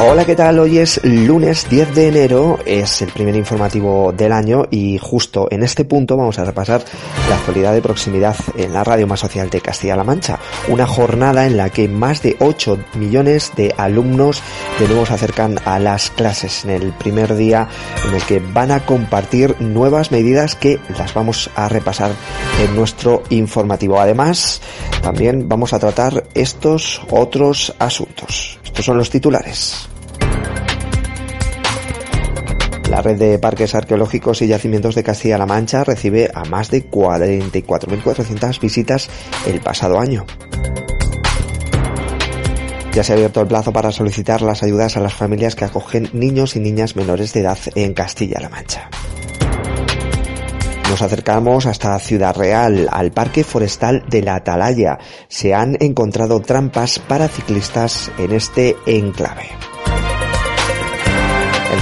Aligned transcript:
Hola, 0.00 0.24
¿qué 0.24 0.34
tal? 0.34 0.58
Hoy 0.58 0.78
es 0.78 1.00
lunes 1.04 1.68
10 1.70 1.94
de 1.94 2.08
enero, 2.08 2.58
es 2.66 3.00
el 3.00 3.12
primer 3.12 3.36
informativo 3.36 4.12
del 4.12 4.32
año 4.32 4.64
y 4.68 4.98
justo 4.98 5.46
en 5.50 5.62
este 5.62 5.84
punto 5.84 6.16
vamos 6.16 6.38
a 6.38 6.44
repasar 6.44 6.84
la 7.28 7.36
actualidad 7.36 7.72
de 7.72 7.80
proximidad 7.80 8.36
en 8.56 8.74
la 8.74 8.82
radio 8.82 9.06
más 9.06 9.20
social 9.20 9.48
de 9.50 9.60
Castilla-La 9.60 10.02
Mancha. 10.02 10.40
Una 10.68 10.86
jornada 10.86 11.46
en 11.46 11.56
la 11.56 11.70
que 11.70 11.88
más 11.88 12.22
de 12.22 12.36
8 12.40 12.78
millones 12.94 13.52
de 13.56 13.72
alumnos 13.78 14.42
de 14.80 14.88
nuevo 14.88 15.06
se 15.06 15.14
acercan 15.14 15.58
a 15.64 15.78
las 15.78 16.10
clases 16.10 16.64
en 16.64 16.70
el 16.70 16.92
primer 16.92 17.36
día 17.36 17.68
en 18.06 18.14
el 18.14 18.22
que 18.24 18.40
van 18.40 18.72
a 18.72 18.84
compartir 18.84 19.54
nuevas 19.60 20.10
medidas 20.10 20.56
que 20.56 20.80
las 20.98 21.14
vamos 21.14 21.50
a 21.54 21.68
repasar 21.68 22.10
en 22.60 22.74
nuestro 22.74 23.22
informativo. 23.30 24.00
Además, 24.00 24.60
también 25.02 25.48
vamos 25.48 25.72
a 25.72 25.78
tratar 25.78 26.24
estos 26.34 27.00
otros 27.10 27.72
asuntos. 27.78 28.58
Estos 28.74 28.86
son 28.86 28.98
los 28.98 29.08
titulares. 29.08 29.88
La 32.90 33.00
red 33.02 33.16
de 33.16 33.38
parques 33.38 33.72
arqueológicos 33.76 34.42
y 34.42 34.48
yacimientos 34.48 34.96
de 34.96 35.04
Castilla-La 35.04 35.46
Mancha 35.46 35.84
recibe 35.84 36.28
a 36.34 36.44
más 36.44 36.72
de 36.72 36.90
44.400 36.90 38.58
visitas 38.58 39.08
el 39.46 39.60
pasado 39.60 40.00
año. 40.00 40.26
Ya 42.92 43.04
se 43.04 43.12
ha 43.12 43.14
abierto 43.14 43.40
el 43.40 43.46
plazo 43.46 43.72
para 43.72 43.92
solicitar 43.92 44.42
las 44.42 44.64
ayudas 44.64 44.96
a 44.96 45.00
las 45.00 45.14
familias 45.14 45.54
que 45.54 45.66
acogen 45.66 46.10
niños 46.12 46.56
y 46.56 46.58
niñas 46.58 46.96
menores 46.96 47.32
de 47.32 47.42
edad 47.42 47.58
en 47.76 47.94
Castilla-La 47.94 48.48
Mancha. 48.48 48.90
Nos 50.88 51.02
acercamos 51.02 51.66
hasta 51.66 51.98
Ciudad 51.98 52.36
Real, 52.36 52.88
al 52.90 53.10
Parque 53.10 53.42
Forestal 53.42 54.04
de 54.08 54.22
la 54.22 54.36
Atalaya. 54.36 54.98
Se 55.28 55.54
han 55.54 55.76
encontrado 55.80 56.40
trampas 56.40 56.98
para 56.98 57.28
ciclistas 57.28 58.12
en 58.18 58.32
este 58.32 58.76
enclave. 58.86 59.73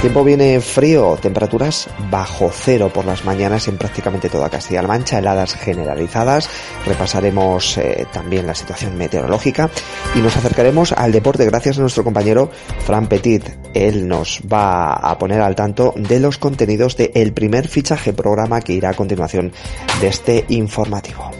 Tiempo 0.03 0.25
viene 0.25 0.59
frío, 0.59 1.17
temperaturas 1.21 1.87
bajo 2.11 2.51
cero 2.53 2.91
por 2.93 3.05
las 3.05 3.23
mañanas 3.23 3.69
en 3.69 3.77
prácticamente 3.77 4.27
toda 4.27 4.49
Castilla-La 4.49 4.89
Mancha, 4.89 5.19
heladas 5.19 5.55
generalizadas. 5.55 6.49
Repasaremos 6.85 7.77
eh, 7.77 8.05
también 8.11 8.45
la 8.45 8.53
situación 8.53 8.97
meteorológica 8.97 9.69
y 10.13 10.19
nos 10.19 10.35
acercaremos 10.35 10.91
al 10.91 11.13
deporte 11.13 11.45
gracias 11.45 11.77
a 11.77 11.81
nuestro 11.81 12.03
compañero 12.03 12.51
Fran 12.79 13.07
Petit. 13.07 13.49
Él 13.73 14.09
nos 14.09 14.41
va 14.41 14.91
a 14.91 15.17
poner 15.17 15.39
al 15.39 15.55
tanto 15.55 15.93
de 15.95 16.19
los 16.19 16.37
contenidos 16.37 16.97
del 16.97 17.31
primer 17.31 17.69
fichaje 17.69 18.11
programa 18.11 18.59
que 18.59 18.73
irá 18.73 18.89
a 18.89 18.95
continuación 18.95 19.53
de 20.01 20.07
este 20.07 20.43
informativo. 20.49 21.31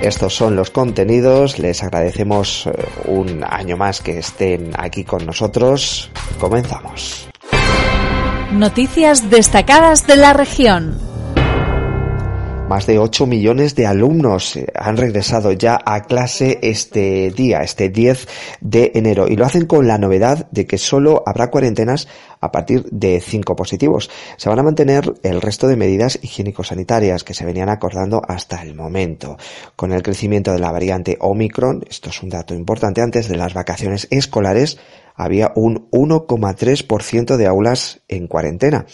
Estos 0.00 0.34
son 0.34 0.56
los 0.56 0.70
contenidos. 0.70 1.58
Les 1.58 1.82
agradecemos 1.82 2.66
eh, 2.66 2.72
un 3.04 3.44
año 3.44 3.76
más 3.76 4.00
que 4.00 4.18
estén 4.18 4.72
aquí 4.78 5.04
con 5.04 5.26
nosotros. 5.26 6.10
Comenzamos. 6.38 7.28
Noticias 8.52 9.28
destacadas 9.30 10.06
de 10.06 10.16
la 10.16 10.32
región. 10.32 11.09
Más 12.70 12.86
de 12.86 13.00
8 13.00 13.26
millones 13.26 13.74
de 13.74 13.88
alumnos 13.88 14.54
eh, 14.54 14.64
han 14.76 14.96
regresado 14.96 15.50
ya 15.50 15.76
a 15.84 16.04
clase 16.04 16.60
este 16.62 17.32
día, 17.32 17.62
este 17.62 17.88
10 17.88 18.28
de 18.60 18.92
enero, 18.94 19.26
y 19.26 19.34
lo 19.34 19.44
hacen 19.44 19.66
con 19.66 19.88
la 19.88 19.98
novedad 19.98 20.48
de 20.52 20.68
que 20.68 20.78
solo 20.78 21.24
habrá 21.26 21.50
cuarentenas 21.50 22.06
a 22.40 22.52
partir 22.52 22.84
de 22.92 23.20
5 23.20 23.56
positivos. 23.56 24.08
Se 24.36 24.48
van 24.48 24.60
a 24.60 24.62
mantener 24.62 25.12
el 25.24 25.40
resto 25.40 25.66
de 25.66 25.74
medidas 25.74 26.20
higiénico-sanitarias 26.22 27.24
que 27.24 27.34
se 27.34 27.44
venían 27.44 27.70
acordando 27.70 28.22
hasta 28.28 28.62
el 28.62 28.76
momento. 28.76 29.36
Con 29.74 29.90
el 29.90 30.04
crecimiento 30.04 30.52
de 30.52 30.60
la 30.60 30.70
variante 30.70 31.16
Omicron, 31.18 31.82
esto 31.90 32.10
es 32.10 32.22
un 32.22 32.28
dato 32.28 32.54
importante, 32.54 33.02
antes 33.02 33.28
de 33.28 33.36
las 33.36 33.52
vacaciones 33.52 34.06
escolares, 34.12 34.78
había 35.22 35.52
un 35.54 35.90
1,3% 35.90 37.36
de 37.36 37.46
aulas 37.46 38.00
en 38.08 38.26
cuarentena. 38.26 38.86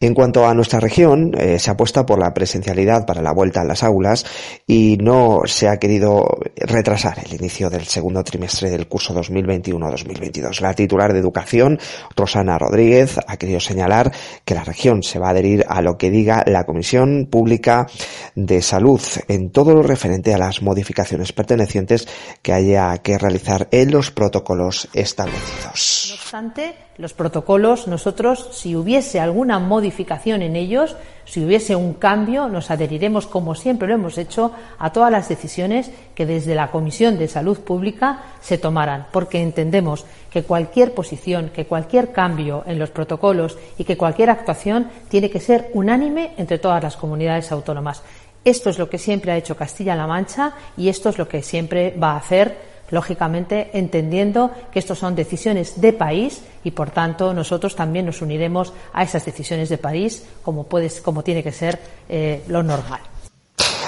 En 0.00 0.14
cuanto 0.14 0.46
a 0.46 0.54
nuestra 0.54 0.80
región, 0.80 1.32
eh, 1.38 1.58
se 1.58 1.70
apuesta 1.70 2.06
por 2.06 2.18
la 2.18 2.32
presencialidad 2.32 3.06
para 3.06 3.22
la 3.22 3.32
vuelta 3.32 3.60
a 3.60 3.64
las 3.64 3.82
aulas 3.82 4.24
y 4.66 4.96
no 5.00 5.42
se 5.46 5.68
ha 5.68 5.78
querido 5.78 6.38
retrasar 6.56 7.18
el 7.24 7.34
inicio 7.34 7.70
del 7.70 7.86
segundo 7.86 8.22
trimestre 8.24 8.70
del 8.70 8.88
curso 8.88 9.14
2021-2022. 9.14 10.60
La 10.60 10.74
titular 10.74 11.12
de 11.12 11.18
Educación, 11.18 11.78
Rosana 12.16 12.58
Rodríguez, 12.58 13.18
ha 13.26 13.36
querido 13.36 13.60
señalar 13.60 14.12
que 14.44 14.54
la 14.54 14.64
región 14.64 15.02
se 15.02 15.18
va 15.18 15.28
a 15.28 15.30
adherir 15.30 15.64
a 15.68 15.82
lo 15.82 15.98
que 15.98 16.10
diga 16.10 16.44
la 16.46 16.64
Comisión 16.64 17.28
Pública 17.30 17.86
de 18.34 18.62
Salud 18.62 19.00
en 19.28 19.50
todo 19.50 19.74
lo 19.74 19.82
referente 19.82 20.34
a 20.34 20.38
las 20.38 20.62
modificaciones 20.62 21.32
pertenecientes 21.32 22.08
que 22.42 22.52
haya 22.52 22.96
que 22.98 23.18
realizar 23.18 23.68
en 23.70 23.90
los 23.90 24.10
protocolos 24.10 24.88
establecidos. 24.92 25.71
No 25.72 26.14
obstante, 26.16 26.74
los 26.98 27.14
protocolos, 27.14 27.88
nosotros, 27.88 28.48
si 28.52 28.76
hubiese 28.76 29.20
alguna 29.20 29.58
modificación 29.58 30.42
en 30.42 30.54
ellos, 30.54 30.96
si 31.24 31.42
hubiese 31.42 31.74
un 31.76 31.94
cambio, 31.94 32.48
nos 32.48 32.70
adheriremos, 32.70 33.26
como 33.26 33.54
siempre 33.54 33.88
lo 33.88 33.94
hemos 33.94 34.18
hecho, 34.18 34.52
a 34.78 34.92
todas 34.92 35.10
las 35.10 35.30
decisiones 35.30 35.90
que 36.14 36.26
desde 36.26 36.54
la 36.54 36.70
Comisión 36.70 37.16
de 37.16 37.26
Salud 37.26 37.60
Pública 37.60 38.22
se 38.42 38.58
tomaran, 38.58 39.06
porque 39.12 39.40
entendemos 39.40 40.04
que 40.30 40.42
cualquier 40.42 40.92
posición, 40.92 41.50
que 41.54 41.66
cualquier 41.66 42.12
cambio 42.12 42.64
en 42.66 42.78
los 42.78 42.90
protocolos 42.90 43.56
y 43.78 43.84
que 43.84 43.96
cualquier 43.96 44.28
actuación 44.28 44.90
tiene 45.08 45.30
que 45.30 45.40
ser 45.40 45.70
unánime 45.72 46.32
entre 46.36 46.58
todas 46.58 46.82
las 46.82 46.96
comunidades 46.96 47.50
autónomas. 47.50 48.02
Esto 48.44 48.68
es 48.68 48.78
lo 48.78 48.90
que 48.90 48.98
siempre 48.98 49.32
ha 49.32 49.36
hecho 49.36 49.56
Castilla-La 49.56 50.06
Mancha 50.06 50.52
y 50.76 50.88
esto 50.88 51.08
es 51.08 51.16
lo 51.16 51.28
que 51.28 51.42
siempre 51.42 51.96
va 51.96 52.12
a 52.12 52.16
hacer 52.16 52.71
lógicamente 52.92 53.70
entendiendo 53.72 54.52
que 54.70 54.78
estos 54.78 55.00
son 55.00 55.16
decisiones 55.16 55.80
de 55.80 55.92
país 55.92 56.42
y 56.62 56.70
por 56.70 56.90
tanto 56.90 57.34
nosotros 57.34 57.74
también 57.74 58.06
nos 58.06 58.22
uniremos 58.22 58.72
a 58.92 59.02
esas 59.02 59.24
decisiones 59.24 59.68
de 59.68 59.78
país 59.78 60.24
como, 60.44 60.64
puede, 60.64 60.88
como 61.02 61.24
tiene 61.24 61.42
que 61.42 61.50
ser 61.50 61.80
eh, 62.08 62.44
lo 62.46 62.62
normal. 62.62 63.00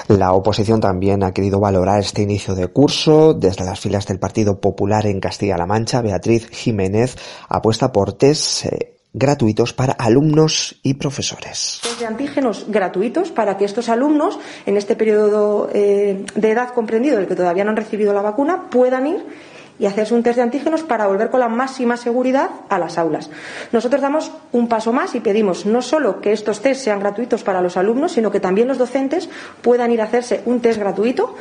La 0.08 0.32
oposición 0.32 0.80
también 0.80 1.22
ha 1.22 1.32
querido 1.32 1.60
valorar 1.60 2.00
este 2.00 2.22
inicio 2.22 2.54
de 2.54 2.68
curso. 2.68 3.32
Desde 3.32 3.64
las 3.64 3.80
filas 3.80 4.06
del 4.06 4.18
Partido 4.18 4.60
Popular 4.60 5.06
en 5.06 5.20
Castilla-La 5.20 5.66
Mancha, 5.66 6.02
Beatriz 6.02 6.48
Jiménez 6.50 7.16
apuesta 7.48 7.90
por 7.90 8.12
test 8.12 8.66
eh, 8.66 8.96
gratuitos 9.14 9.72
para 9.72 9.94
alumnos 9.94 10.76
y 10.82 10.94
profesores. 10.94 11.80
De 11.98 12.04
antígenos 12.04 12.66
gratuitos 12.68 13.30
para 13.30 13.56
que 13.56 13.64
estos 13.64 13.88
alumnos, 13.88 14.38
en 14.66 14.76
este 14.76 14.96
periodo 14.96 15.70
eh, 15.72 16.26
de 16.34 16.50
edad 16.50 16.74
comprendido 16.74 17.16
del 17.16 17.28
que 17.28 17.36
todavía 17.36 17.64
no 17.64 17.70
han 17.70 17.76
recibido 17.76 18.12
la 18.12 18.22
vacuna, 18.22 18.68
puedan 18.68 19.06
ir 19.06 19.24
y 19.78 19.86
hacerse 19.86 20.14
un 20.14 20.22
test 20.22 20.36
de 20.36 20.42
antígenos 20.42 20.82
para 20.82 21.06
volver 21.06 21.30
con 21.30 21.40
la 21.40 21.48
máxima 21.48 21.96
seguridad 21.96 22.50
a 22.68 22.78
las 22.78 22.98
aulas. 22.98 23.30
Nosotros 23.72 24.02
damos 24.02 24.30
un 24.52 24.68
paso 24.68 24.92
más 24.92 25.14
y 25.14 25.20
pedimos 25.20 25.66
no 25.66 25.82
solo 25.82 26.20
que 26.20 26.32
estos 26.32 26.60
test 26.60 26.82
sean 26.82 27.00
gratuitos 27.00 27.42
para 27.42 27.60
los 27.60 27.76
alumnos, 27.76 28.12
sino 28.12 28.30
que 28.30 28.40
también 28.40 28.68
los 28.68 28.78
docentes 28.78 29.28
puedan 29.62 29.90
ir 29.92 30.00
a 30.00 30.04
hacerse 30.04 30.42
un 30.44 30.60
test 30.60 30.78
gratuito. 30.78 31.34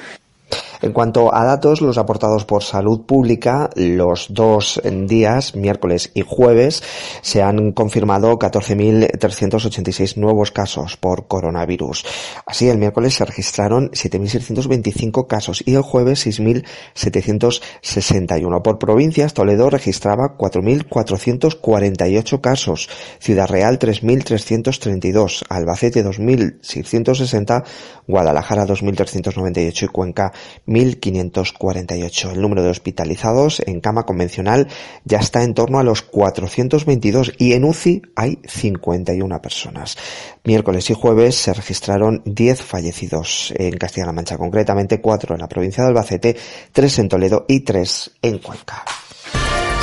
En 0.83 0.91
cuanto 0.91 1.33
a 1.33 1.45
datos, 1.45 1.79
los 1.79 1.97
aportados 1.97 2.44
por 2.44 2.61
Salud 2.61 3.05
Pública, 3.05 3.69
los 3.73 4.33
dos 4.33 4.81
días, 4.83 5.55
miércoles 5.55 6.11
y 6.13 6.23
jueves, 6.27 6.83
se 7.21 7.41
han 7.41 7.71
confirmado 7.71 8.38
14.386 8.38 10.17
nuevos 10.17 10.51
casos 10.51 10.97
por 10.97 11.29
coronavirus. 11.29 12.05
Así, 12.45 12.67
el 12.67 12.79
miércoles 12.79 13.13
se 13.13 13.23
registraron 13.23 13.91
7.625 13.91 15.25
casos 15.25 15.63
y 15.66 15.75
el 15.75 15.83
jueves 15.83 16.27
6.761. 16.27 18.61
Por 18.61 18.77
provincias, 18.77 19.33
Toledo 19.33 19.69
registraba 19.69 20.35
4.448 20.38 22.41
casos, 22.41 22.89
Ciudad 23.19 23.47
Real 23.47 23.79
3.332, 23.79 25.46
Albacete 25.47 26.03
2.660, 26.03 27.63
Guadalajara 28.05 28.67
2.398 28.67 29.84
y 29.84 29.87
Cuenca 29.87 30.34
1.548. 30.73 32.31
El 32.31 32.41
número 32.41 32.64
de 32.64 32.70
hospitalizados 32.70 33.61
en 33.66 33.79
cama 33.79 34.03
convencional 34.03 34.67
ya 35.05 35.20
está 35.20 35.43
en 35.43 35.53
torno 35.53 35.79
a 35.79 35.84
los 35.84 36.02
422 36.02 37.34
y 37.37 37.53
en 37.53 37.64
UCI 37.64 38.02
hay 38.16 38.40
51 38.46 39.41
personas. 39.41 39.97
Miércoles 40.43 40.90
y 40.90 40.93
jueves 40.93 41.35
se 41.35 41.53
registraron 41.53 42.22
10 42.25 42.61
fallecidos 42.61 43.53
en 43.58 43.78
Castilla-La 43.78 44.14
Mancha, 44.14 44.37
concretamente 44.37 44.99
4 44.99 45.35
en 45.35 45.41
la 45.41 45.47
provincia 45.47 45.84
de 45.84 45.90
Albacete, 45.90 46.35
3 46.72 46.99
en 46.99 47.09
Toledo 47.09 47.46
y 47.47 47.61
3 47.61 48.11
en 48.22 48.40
Cuenca. 48.40 48.84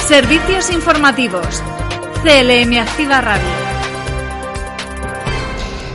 Servicios 0.07 0.71
informativos. 0.71 1.63
CLM 2.23 2.79
Activa 2.79 3.21
Radio. 3.21 3.70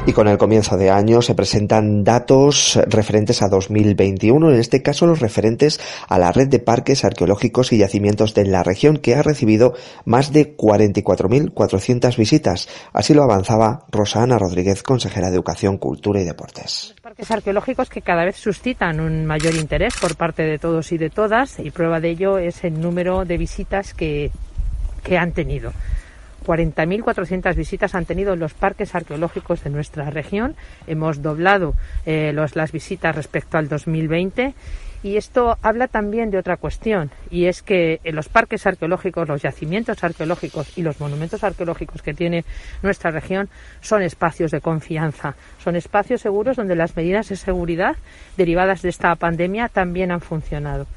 Y 0.07 0.13
con 0.13 0.27
el 0.27 0.37
comienzo 0.37 0.77
de 0.77 0.91
año 0.91 1.23
se 1.23 1.33
presentan 1.33 2.03
datos 2.03 2.79
referentes 2.87 3.41
a 3.41 3.49
2021, 3.49 4.51
en 4.51 4.59
este 4.59 4.83
caso 4.83 5.07
los 5.07 5.19
referentes 5.19 5.81
a 6.07 6.19
la 6.19 6.31
red 6.31 6.47
de 6.47 6.59
parques 6.59 7.03
arqueológicos 7.03 7.73
y 7.73 7.79
yacimientos 7.79 8.35
de 8.35 8.45
la 8.45 8.61
región 8.61 8.97
que 8.97 9.15
ha 9.15 9.23
recibido 9.23 9.73
más 10.05 10.31
de 10.31 10.55
44.400 10.55 12.17
visitas. 12.17 12.69
Así 12.93 13.15
lo 13.15 13.23
avanzaba 13.23 13.85
Rosana 13.91 14.37
Rodríguez, 14.37 14.83
consejera 14.83 15.31
de 15.31 15.37
Educación, 15.37 15.79
Cultura 15.79 16.21
y 16.21 16.23
Deportes. 16.23 16.93
Parques 17.01 17.31
arqueológicos 17.31 17.89
que 17.89 18.03
cada 18.03 18.25
vez 18.25 18.35
suscitan 18.35 18.99
un 18.99 19.25
mayor 19.25 19.55
interés 19.55 19.95
por 19.99 20.15
parte 20.15 20.43
de 20.43 20.59
todos 20.59 20.91
y 20.91 20.99
de 20.99 21.09
todas 21.09 21.57
y 21.57 21.71
prueba 21.71 21.99
de 21.99 22.11
ello 22.11 22.37
es 22.37 22.63
el 22.63 22.79
número 22.79 23.25
de 23.25 23.39
visitas 23.39 23.95
que, 23.95 24.29
que 25.03 25.17
han 25.17 25.31
tenido. 25.31 25.73
40.400 26.45 27.55
visitas 27.55 27.95
han 27.95 28.05
tenido 28.05 28.35
los 28.35 28.53
parques 28.53 28.95
arqueológicos 28.95 29.63
de 29.63 29.69
nuestra 29.69 30.09
región. 30.09 30.55
Hemos 30.87 31.21
doblado 31.21 31.73
eh, 32.05 32.33
las 32.33 32.71
visitas 32.71 33.15
respecto 33.15 33.57
al 33.57 33.67
2020 33.67 34.53
y 35.05 35.17
esto 35.17 35.57
habla 35.61 35.87
también 35.87 36.31
de 36.31 36.39
otra 36.39 36.57
cuestión, 36.57 37.11
y 37.29 37.45
es 37.45 37.61
que 37.61 37.99
los 38.05 38.27
parques 38.27 38.65
arqueológicos, 38.65 39.27
los 39.27 39.43
yacimientos 39.43 40.03
arqueológicos 40.03 40.75
y 40.75 40.81
los 40.81 40.99
monumentos 40.99 41.43
arqueológicos 41.43 42.01
que 42.01 42.15
tiene 42.15 42.43
nuestra 42.81 43.11
región 43.11 43.47
son 43.81 44.01
espacios 44.01 44.49
de 44.49 44.61
confianza, 44.61 45.35
son 45.63 45.75
espacios 45.75 46.21
seguros 46.21 46.57
donde 46.57 46.75
las 46.75 46.95
medidas 46.95 47.29
de 47.29 47.35
seguridad 47.35 47.97
derivadas 48.35 48.81
de 48.81 48.89
esta 48.89 49.15
pandemia 49.15 49.69
también 49.69 50.11
han 50.11 50.21
funcionado 50.21 50.87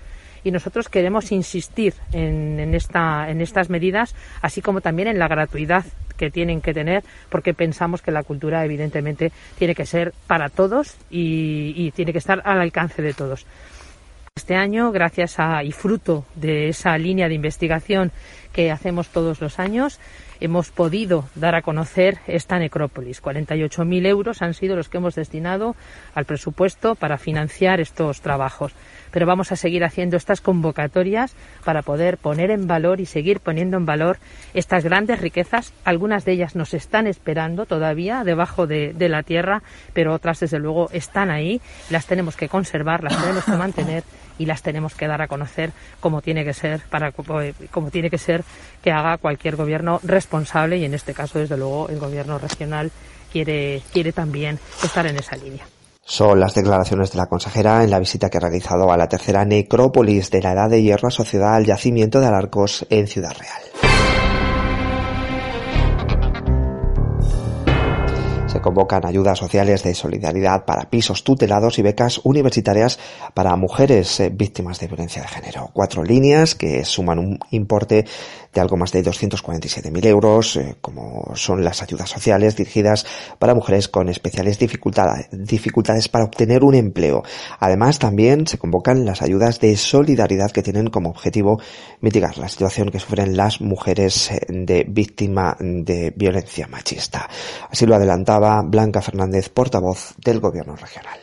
y 0.44 0.50
nosotros 0.50 0.88
queremos 0.88 1.32
insistir 1.32 1.94
en, 2.12 2.58
en, 2.60 2.74
esta, 2.74 3.30
en 3.30 3.40
estas 3.40 3.70
medidas, 3.70 4.14
así 4.42 4.62
como 4.62 4.80
también 4.80 5.08
en 5.08 5.18
la 5.18 5.28
gratuidad 5.28 5.84
que 6.16 6.30
tienen 6.30 6.60
que 6.60 6.74
tener, 6.74 7.04
porque 7.28 7.54
pensamos 7.54 8.02
que 8.02 8.10
la 8.10 8.24
cultura, 8.24 8.64
evidentemente, 8.64 9.32
tiene 9.56 9.74
que 9.74 9.86
ser 9.86 10.12
para 10.26 10.48
todos 10.48 10.96
y, 11.10 11.72
y 11.76 11.92
tiene 11.92 12.12
que 12.12 12.18
estar 12.18 12.42
al 12.44 12.60
alcance 12.60 13.02
de 13.02 13.14
todos. 13.14 13.46
Este 14.34 14.54
año, 14.54 14.92
gracias 14.92 15.40
a 15.40 15.64
y 15.64 15.72
fruto 15.72 16.24
de 16.36 16.68
esa 16.68 16.96
línea 16.96 17.28
de 17.28 17.34
investigación 17.34 18.12
que 18.52 18.70
hacemos 18.70 19.08
todos 19.08 19.40
los 19.40 19.58
años, 19.58 19.98
hemos 20.40 20.70
podido 20.70 21.28
dar 21.34 21.54
a 21.54 21.62
conocer 21.62 22.18
esta 22.26 22.58
necrópolis. 22.58 23.22
48.000 23.22 24.06
euros 24.06 24.42
han 24.42 24.54
sido 24.54 24.76
los 24.76 24.88
que 24.88 24.98
hemos 24.98 25.14
destinado 25.14 25.76
al 26.14 26.24
presupuesto 26.24 26.94
para 26.94 27.18
financiar 27.18 27.80
estos 27.80 28.20
trabajos 28.20 28.74
pero 29.10 29.26
vamos 29.26 29.52
a 29.52 29.56
seguir 29.56 29.84
haciendo 29.84 30.16
estas 30.16 30.40
convocatorias 30.40 31.34
para 31.64 31.82
poder 31.82 32.18
poner 32.18 32.50
en 32.50 32.66
valor 32.66 33.00
y 33.00 33.06
seguir 33.06 33.40
poniendo 33.40 33.76
en 33.76 33.86
valor 33.86 34.18
estas 34.54 34.84
grandes 34.84 35.20
riquezas. 35.20 35.72
Algunas 35.84 36.24
de 36.24 36.32
ellas 36.32 36.56
nos 36.56 36.74
están 36.74 37.06
esperando 37.06 37.66
todavía 37.66 38.24
debajo 38.24 38.66
de, 38.66 38.92
de 38.92 39.08
la 39.08 39.22
tierra, 39.22 39.62
pero 39.92 40.14
otras 40.14 40.40
desde 40.40 40.58
luego 40.58 40.88
están 40.92 41.30
ahí. 41.30 41.60
Las 41.90 42.06
tenemos 42.06 42.36
que 42.36 42.48
conservar, 42.48 43.02
las 43.02 43.18
tenemos 43.20 43.44
que 43.44 43.52
mantener 43.52 44.04
y 44.38 44.46
las 44.46 44.62
tenemos 44.62 44.94
que 44.94 45.06
dar 45.06 45.20
a 45.22 45.28
conocer 45.28 45.72
como 46.00 46.22
tiene 46.22 46.44
que 46.44 46.54
ser 46.54 46.80
para 46.90 47.12
como 47.12 47.90
tiene 47.90 48.10
que 48.10 48.18
ser 48.18 48.44
que 48.82 48.92
haga 48.92 49.18
cualquier 49.18 49.56
gobierno 49.56 50.00
responsable 50.02 50.78
y 50.78 50.84
en 50.84 50.94
este 50.94 51.14
caso 51.14 51.38
desde 51.38 51.56
luego 51.56 51.88
el 51.88 51.98
gobierno 51.98 52.38
regional 52.38 52.90
quiere 53.32 53.82
quiere 53.92 54.12
también 54.12 54.58
estar 54.82 55.06
en 55.06 55.16
esa 55.16 55.36
línea. 55.36 55.64
Son 56.04 56.40
las 56.40 56.54
declaraciones 56.54 57.12
de 57.12 57.18
la 57.18 57.26
consejera 57.26 57.84
en 57.84 57.90
la 57.90 57.98
visita 57.98 58.30
que 58.30 58.38
ha 58.38 58.40
realizado 58.40 58.90
a 58.90 58.96
la 58.96 59.08
tercera 59.08 59.44
necrópolis 59.44 60.30
de 60.30 60.40
la 60.40 60.52
Edad 60.52 60.70
de 60.70 60.82
Hierro 60.82 61.08
asociada 61.08 61.54
al 61.54 61.66
yacimiento 61.66 62.18
de 62.18 62.28
Alarcos 62.28 62.86
en 62.88 63.06
Ciudad 63.06 63.36
Real. 63.38 64.17
Se 68.48 68.62
convocan 68.62 69.04
ayudas 69.04 69.38
sociales 69.38 69.82
de 69.82 69.94
solidaridad 69.94 70.64
para 70.64 70.88
pisos 70.88 71.22
tutelados 71.22 71.78
y 71.78 71.82
becas 71.82 72.22
universitarias 72.24 72.98
para 73.34 73.54
mujeres 73.56 74.20
eh, 74.20 74.30
víctimas 74.32 74.80
de 74.80 74.86
violencia 74.86 75.20
de 75.20 75.28
género. 75.28 75.68
Cuatro 75.74 76.02
líneas 76.02 76.54
que 76.54 76.82
suman 76.86 77.18
un 77.18 77.38
importe 77.50 78.06
de 78.52 78.60
algo 78.60 78.76
más 78.76 78.92
de 78.92 79.04
247.000 79.04 80.06
euros, 80.06 80.56
eh, 80.56 80.76
como 80.80 81.32
son 81.34 81.64
las 81.64 81.82
ayudas 81.82 82.08
sociales 82.08 82.56
dirigidas 82.56 83.06
para 83.38 83.54
mujeres 83.54 83.88
con 83.88 84.08
especiales 84.08 84.58
dificultades, 84.58 85.28
dificultades 85.32 86.08
para 86.08 86.24
obtener 86.24 86.64
un 86.64 86.74
empleo. 86.74 87.22
Además, 87.58 87.98
también 87.98 88.46
se 88.46 88.58
convocan 88.58 89.04
las 89.04 89.22
ayudas 89.22 89.60
de 89.60 89.76
solidaridad 89.76 90.50
que 90.50 90.62
tienen 90.62 90.88
como 90.88 91.10
objetivo 91.10 91.60
mitigar 92.00 92.38
la 92.38 92.48
situación 92.48 92.90
que 92.90 93.00
sufren 93.00 93.36
las 93.36 93.60
mujeres 93.60 94.30
eh, 94.30 94.40
de 94.48 94.84
víctima 94.88 95.56
de 95.60 96.12
violencia 96.16 96.66
machista. 96.66 97.28
Así 97.70 97.86
lo 97.86 97.94
adelantaba 97.94 98.62
Blanca 98.62 99.02
Fernández, 99.02 99.48
portavoz 99.48 100.14
del 100.18 100.40
Gobierno 100.40 100.76
regional. 100.76 101.18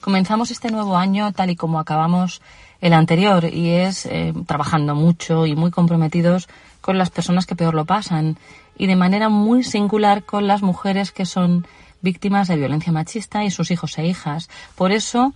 Comenzamos 0.00 0.50
este 0.50 0.70
nuevo 0.70 0.96
año 0.96 1.32
tal 1.32 1.50
y 1.50 1.56
como 1.56 1.80
acabamos 1.80 2.40
el 2.86 2.92
anterior 2.92 3.44
y 3.44 3.70
es 3.70 4.06
eh, 4.06 4.32
trabajando 4.46 4.94
mucho 4.94 5.46
y 5.46 5.56
muy 5.56 5.70
comprometidos 5.70 6.48
con 6.80 6.98
las 6.98 7.10
personas 7.10 7.44
que 7.46 7.56
peor 7.56 7.74
lo 7.74 7.84
pasan 7.84 8.38
y 8.78 8.86
de 8.86 8.96
manera 8.96 9.28
muy 9.28 9.64
singular 9.64 10.22
con 10.24 10.46
las 10.46 10.62
mujeres 10.62 11.10
que 11.10 11.26
son 11.26 11.66
víctimas 12.00 12.46
de 12.46 12.56
violencia 12.56 12.92
machista 12.92 13.44
y 13.44 13.50
sus 13.50 13.70
hijos 13.70 13.98
e 13.98 14.06
hijas. 14.06 14.48
Por 14.76 14.92
eso 14.92 15.34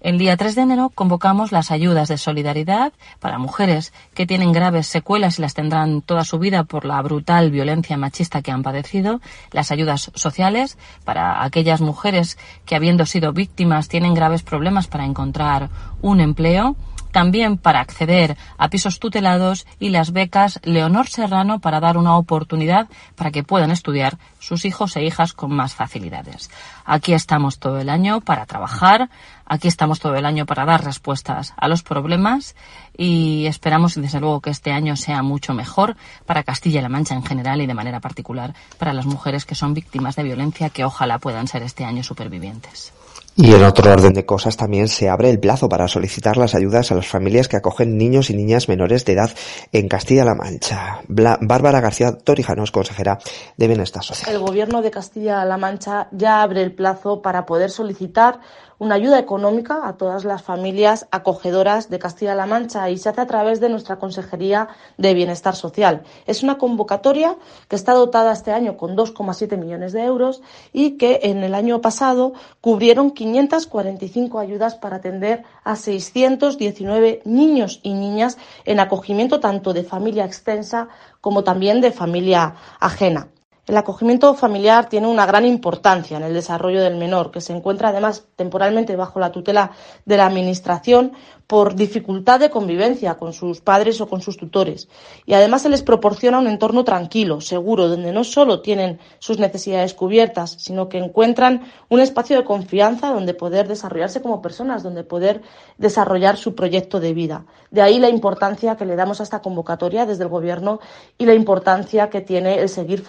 el 0.00 0.16
día 0.16 0.36
3 0.36 0.54
de 0.54 0.62
enero 0.62 0.90
convocamos 0.94 1.52
las 1.52 1.70
ayudas 1.70 2.08
de 2.08 2.16
solidaridad 2.16 2.94
para 3.18 3.38
mujeres 3.38 3.92
que 4.14 4.26
tienen 4.26 4.50
graves 4.50 4.86
secuelas 4.86 5.38
y 5.38 5.42
las 5.42 5.52
tendrán 5.52 6.00
toda 6.00 6.24
su 6.24 6.38
vida 6.38 6.64
por 6.64 6.86
la 6.86 7.00
brutal 7.02 7.50
violencia 7.50 7.98
machista 7.98 8.40
que 8.40 8.50
han 8.50 8.62
padecido, 8.62 9.20
las 9.52 9.70
ayudas 9.70 10.10
sociales 10.14 10.78
para 11.04 11.44
aquellas 11.44 11.82
mujeres 11.82 12.38
que 12.64 12.76
habiendo 12.76 13.04
sido 13.04 13.34
víctimas 13.34 13.88
tienen 13.88 14.14
graves 14.14 14.42
problemas 14.42 14.86
para 14.86 15.04
encontrar 15.04 15.68
un 16.00 16.20
empleo, 16.20 16.76
también 17.10 17.58
para 17.58 17.80
acceder 17.80 18.36
a 18.58 18.68
pisos 18.68 18.98
tutelados 18.98 19.66
y 19.78 19.90
las 19.90 20.12
becas 20.12 20.60
Leonor 20.62 21.08
Serrano 21.08 21.60
para 21.60 21.80
dar 21.80 21.96
una 21.96 22.16
oportunidad 22.16 22.88
para 23.16 23.30
que 23.30 23.42
puedan 23.42 23.70
estudiar 23.70 24.18
sus 24.38 24.64
hijos 24.64 24.96
e 24.96 25.04
hijas 25.04 25.32
con 25.32 25.52
más 25.52 25.74
facilidades. 25.74 26.50
Aquí 26.84 27.12
estamos 27.12 27.58
todo 27.58 27.78
el 27.78 27.88
año 27.88 28.20
para 28.20 28.46
trabajar, 28.46 29.10
aquí 29.44 29.68
estamos 29.68 30.00
todo 30.00 30.14
el 30.16 30.26
año 30.26 30.46
para 30.46 30.64
dar 30.64 30.84
respuestas 30.84 31.54
a 31.56 31.68
los 31.68 31.82
problemas 31.82 32.56
y 32.96 33.46
esperamos 33.46 33.94
desde 33.94 34.20
luego 34.20 34.40
que 34.40 34.50
este 34.50 34.72
año 34.72 34.96
sea 34.96 35.22
mucho 35.22 35.54
mejor 35.54 35.96
para 36.26 36.42
Castilla-La 36.42 36.88
Mancha 36.88 37.14
en 37.14 37.24
general 37.24 37.60
y 37.60 37.66
de 37.66 37.74
manera 37.74 38.00
particular 38.00 38.54
para 38.78 38.92
las 38.92 39.06
mujeres 39.06 39.44
que 39.44 39.54
son 39.54 39.74
víctimas 39.74 40.16
de 40.16 40.22
violencia 40.22 40.70
que 40.70 40.84
ojalá 40.84 41.18
puedan 41.18 41.48
ser 41.48 41.62
este 41.62 41.84
año 41.84 42.02
supervivientes. 42.02 42.92
Y 43.36 43.54
en 43.54 43.64
otro 43.64 43.90
orden 43.90 44.12
de 44.12 44.26
cosas 44.26 44.56
también 44.56 44.88
se 44.88 45.08
abre 45.08 45.30
el 45.30 45.40
plazo 45.40 45.68
para 45.68 45.88
solicitar 45.88 46.36
las 46.36 46.54
ayudas 46.54 46.90
a 46.90 46.94
las 46.94 47.06
familias 47.06 47.48
que 47.48 47.56
acogen 47.56 47.96
niños 47.96 48.28
y 48.28 48.34
niñas 48.34 48.68
menores 48.68 49.04
de 49.04 49.12
edad 49.12 49.30
en 49.72 49.88
Castilla-La 49.88 50.34
Mancha. 50.34 51.00
Bárbara 51.08 51.80
García 51.80 52.18
Torijanos, 52.18 52.70
consejera 52.70 53.18
de 53.56 53.66
Bienestar 53.66 54.02
Social. 54.02 54.34
El 54.34 54.40
Gobierno 54.40 54.82
de 54.82 54.90
Castilla-La 54.90 55.56
Mancha 55.56 56.08
ya 56.12 56.42
abre 56.42 56.62
el 56.62 56.74
plazo 56.74 57.22
para 57.22 57.46
poder 57.46 57.70
solicitar 57.70 58.40
una 58.80 58.94
ayuda 58.94 59.18
económica 59.18 59.86
a 59.86 59.98
todas 59.98 60.24
las 60.24 60.42
familias 60.42 61.06
acogedoras 61.10 61.90
de 61.90 61.98
Castilla-La 61.98 62.46
Mancha 62.46 62.88
y 62.88 62.96
se 62.96 63.10
hace 63.10 63.20
a 63.20 63.26
través 63.26 63.60
de 63.60 63.68
nuestra 63.68 63.98
Consejería 63.98 64.68
de 64.96 65.12
Bienestar 65.12 65.54
Social. 65.54 66.02
Es 66.26 66.42
una 66.42 66.56
convocatoria 66.56 67.36
que 67.68 67.76
está 67.76 67.92
dotada 67.92 68.32
este 68.32 68.52
año 68.52 68.78
con 68.78 68.96
2,7 68.96 69.58
millones 69.58 69.92
de 69.92 70.02
euros 70.02 70.40
y 70.72 70.96
que 70.96 71.20
en 71.24 71.44
el 71.44 71.54
año 71.54 71.82
pasado 71.82 72.32
cubrieron 72.62 73.10
545 73.10 74.38
ayudas 74.38 74.76
para 74.76 74.96
atender 74.96 75.44
a 75.62 75.76
619 75.76 77.20
niños 77.26 77.80
y 77.82 77.92
niñas 77.92 78.38
en 78.64 78.80
acogimiento 78.80 79.40
tanto 79.40 79.74
de 79.74 79.84
familia 79.84 80.24
extensa 80.24 80.88
como 81.20 81.44
también 81.44 81.82
de 81.82 81.92
familia 81.92 82.54
ajena. 82.80 83.28
El 83.70 83.76
acogimiento 83.76 84.34
familiar 84.34 84.88
tiene 84.88 85.06
una 85.06 85.26
gran 85.26 85.46
importancia 85.46 86.16
en 86.16 86.24
el 86.24 86.34
desarrollo 86.34 86.82
del 86.82 86.96
menor, 86.96 87.30
que 87.30 87.40
se 87.40 87.52
encuentra 87.52 87.90
además 87.90 88.24
temporalmente 88.34 88.96
bajo 88.96 89.20
la 89.20 89.30
tutela 89.30 89.70
de 90.04 90.16
la 90.16 90.26
Administración 90.26 91.12
por 91.46 91.74
dificultad 91.74 92.38
de 92.38 92.48
convivencia 92.48 93.14
con 93.14 93.32
sus 93.32 93.60
padres 93.60 94.00
o 94.00 94.08
con 94.08 94.22
sus 94.22 94.36
tutores. 94.36 94.88
Y 95.26 95.34
además 95.34 95.62
se 95.62 95.68
les 95.68 95.82
proporciona 95.82 96.38
un 96.38 96.46
entorno 96.46 96.84
tranquilo, 96.84 97.40
seguro, 97.40 97.88
donde 97.88 98.12
no 98.12 98.22
solo 98.22 98.60
tienen 98.60 99.00
sus 99.18 99.40
necesidades 99.40 99.94
cubiertas, 99.94 100.52
sino 100.60 100.88
que 100.88 100.98
encuentran 100.98 101.62
un 101.88 101.98
espacio 101.98 102.36
de 102.36 102.44
confianza 102.44 103.12
donde 103.12 103.34
poder 103.34 103.66
desarrollarse 103.66 104.22
como 104.22 104.42
personas, 104.42 104.84
donde 104.84 105.02
poder 105.02 105.42
desarrollar 105.76 106.36
su 106.36 106.54
proyecto 106.54 107.00
de 107.00 107.14
vida. 107.14 107.46
De 107.72 107.82
ahí 107.82 107.98
la 107.98 108.10
importancia 108.10 108.76
que 108.76 108.86
le 108.86 108.94
damos 108.94 109.18
a 109.20 109.24
esta 109.24 109.42
convocatoria 109.42 110.06
desde 110.06 110.22
el 110.22 110.28
Gobierno 110.28 110.78
y 111.18 111.26
la 111.26 111.34
importancia 111.34 112.10
que 112.10 112.20
tiene 112.20 112.60
el 112.60 112.68
seguir 112.68 113.02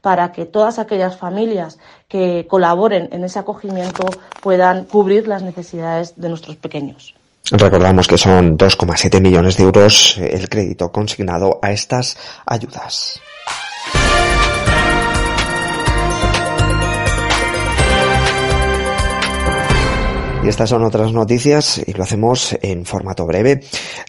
para 0.00 0.32
que 0.32 0.46
todas 0.46 0.78
aquellas 0.78 1.16
familias 1.16 1.78
que 2.08 2.46
colaboren 2.48 3.08
en 3.12 3.24
ese 3.24 3.38
acogimiento 3.38 4.04
puedan 4.42 4.84
cubrir 4.84 5.28
las 5.28 5.42
necesidades 5.42 6.14
de 6.16 6.28
nuestros 6.28 6.56
pequeños. 6.56 7.14
Recordamos 7.50 8.06
que 8.06 8.18
son 8.18 8.56
2,7 8.56 9.20
millones 9.20 9.56
de 9.56 9.64
euros 9.64 10.18
el 10.18 10.48
crédito 10.48 10.92
consignado 10.92 11.58
a 11.62 11.72
estas 11.72 12.16
ayudas. 12.46 13.20
Y 20.42 20.48
estas 20.48 20.70
son 20.70 20.84
otras 20.84 21.12
noticias 21.12 21.82
y 21.86 21.92
lo 21.92 22.02
hacemos 22.02 22.56
en 22.62 22.86
formato 22.86 23.26
breve. 23.26 23.60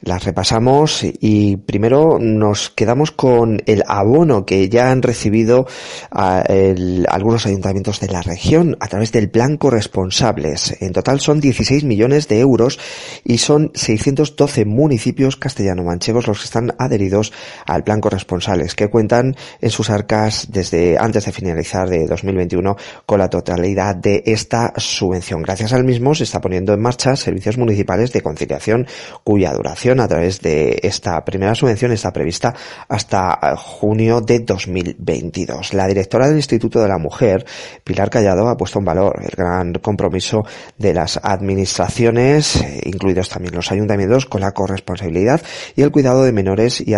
Las 0.01 0.23
repasamos 0.23 1.03
y 1.03 1.57
primero 1.57 2.19
nos 2.21 2.69
quedamos 2.69 3.11
con 3.11 3.61
el 3.65 3.83
abono 3.85 4.45
que 4.45 4.69
ya 4.69 4.91
han 4.91 5.01
recibido 5.01 5.67
a 6.09 6.39
el, 6.47 7.05
algunos 7.09 7.45
ayuntamientos 7.45 7.99
de 7.99 8.07
la 8.07 8.21
región 8.21 8.77
a 8.79 8.87
través 8.87 9.11
del 9.11 9.29
plan 9.29 9.57
corresponsables. 9.57 10.81
En 10.81 10.93
total 10.93 11.19
son 11.19 11.41
16 11.41 11.83
millones 11.83 12.29
de 12.29 12.39
euros 12.39 12.79
y 13.25 13.39
son 13.39 13.71
612 13.73 14.63
municipios 14.63 15.35
castellano-manchegos 15.35 16.27
los 16.27 16.39
que 16.39 16.45
están 16.45 16.73
adheridos 16.79 17.33
al 17.65 17.83
plan 17.83 17.99
corresponsables 17.99 18.73
que 18.75 18.89
cuentan 18.89 19.35
en 19.59 19.69
sus 19.69 19.89
arcas 19.89 20.47
desde 20.49 20.97
antes 20.97 21.25
de 21.25 21.33
finalizar 21.33 21.89
de 21.89 22.07
2021 22.07 22.77
con 23.05 23.19
la 23.19 23.29
totalidad 23.29 23.97
de 23.97 24.23
esta 24.25 24.71
subvención. 24.77 25.41
Gracias 25.41 25.73
al 25.73 25.83
mismo 25.83 26.15
se 26.21 26.25
está 26.25 26.39
poniendo 26.39 26.71
en 26.73 26.79
marcha 26.79 27.15
servicios 27.15 27.57
municipales 27.57 28.13
de 28.13 28.21
conciliación 28.21 28.85
cuya 29.23 29.53
duración 29.53 29.99
a 29.99 30.07
través 30.07 30.39
de 30.41 30.79
esta 30.83 31.25
primera 31.25 31.55
subvención 31.55 31.91
está 31.91 32.13
prevista 32.13 32.53
hasta 32.87 33.39
eh, 33.41 33.55
junio 33.57 34.21
de 34.21 34.41
2022. 34.41 35.73
La 35.73 35.87
directora 35.87 36.27
del 36.27 36.35
Instituto 36.37 36.79
de 36.79 36.87
la 36.87 36.99
Mujer, 36.99 37.43
Pilar 37.83 38.11
Callado, 38.11 38.47
ha 38.49 38.55
puesto 38.55 38.77
en 38.77 38.85
valor 38.85 39.19
el 39.23 39.31
gran 39.31 39.73
compromiso 39.73 40.45
de 40.77 40.93
las 40.93 41.19
administraciones, 41.23 42.57
eh, 42.57 42.81
incluidos 42.85 43.29
también 43.29 43.55
los 43.55 43.71
ayuntamientos, 43.71 44.27
con 44.27 44.41
la 44.41 44.51
corresponsabilidad 44.51 45.41
y 45.75 45.81
el 45.81 45.91
cuidado 45.91 46.23
de 46.23 46.33
menores 46.33 46.81
y 46.85 46.93
ha, 46.93 46.97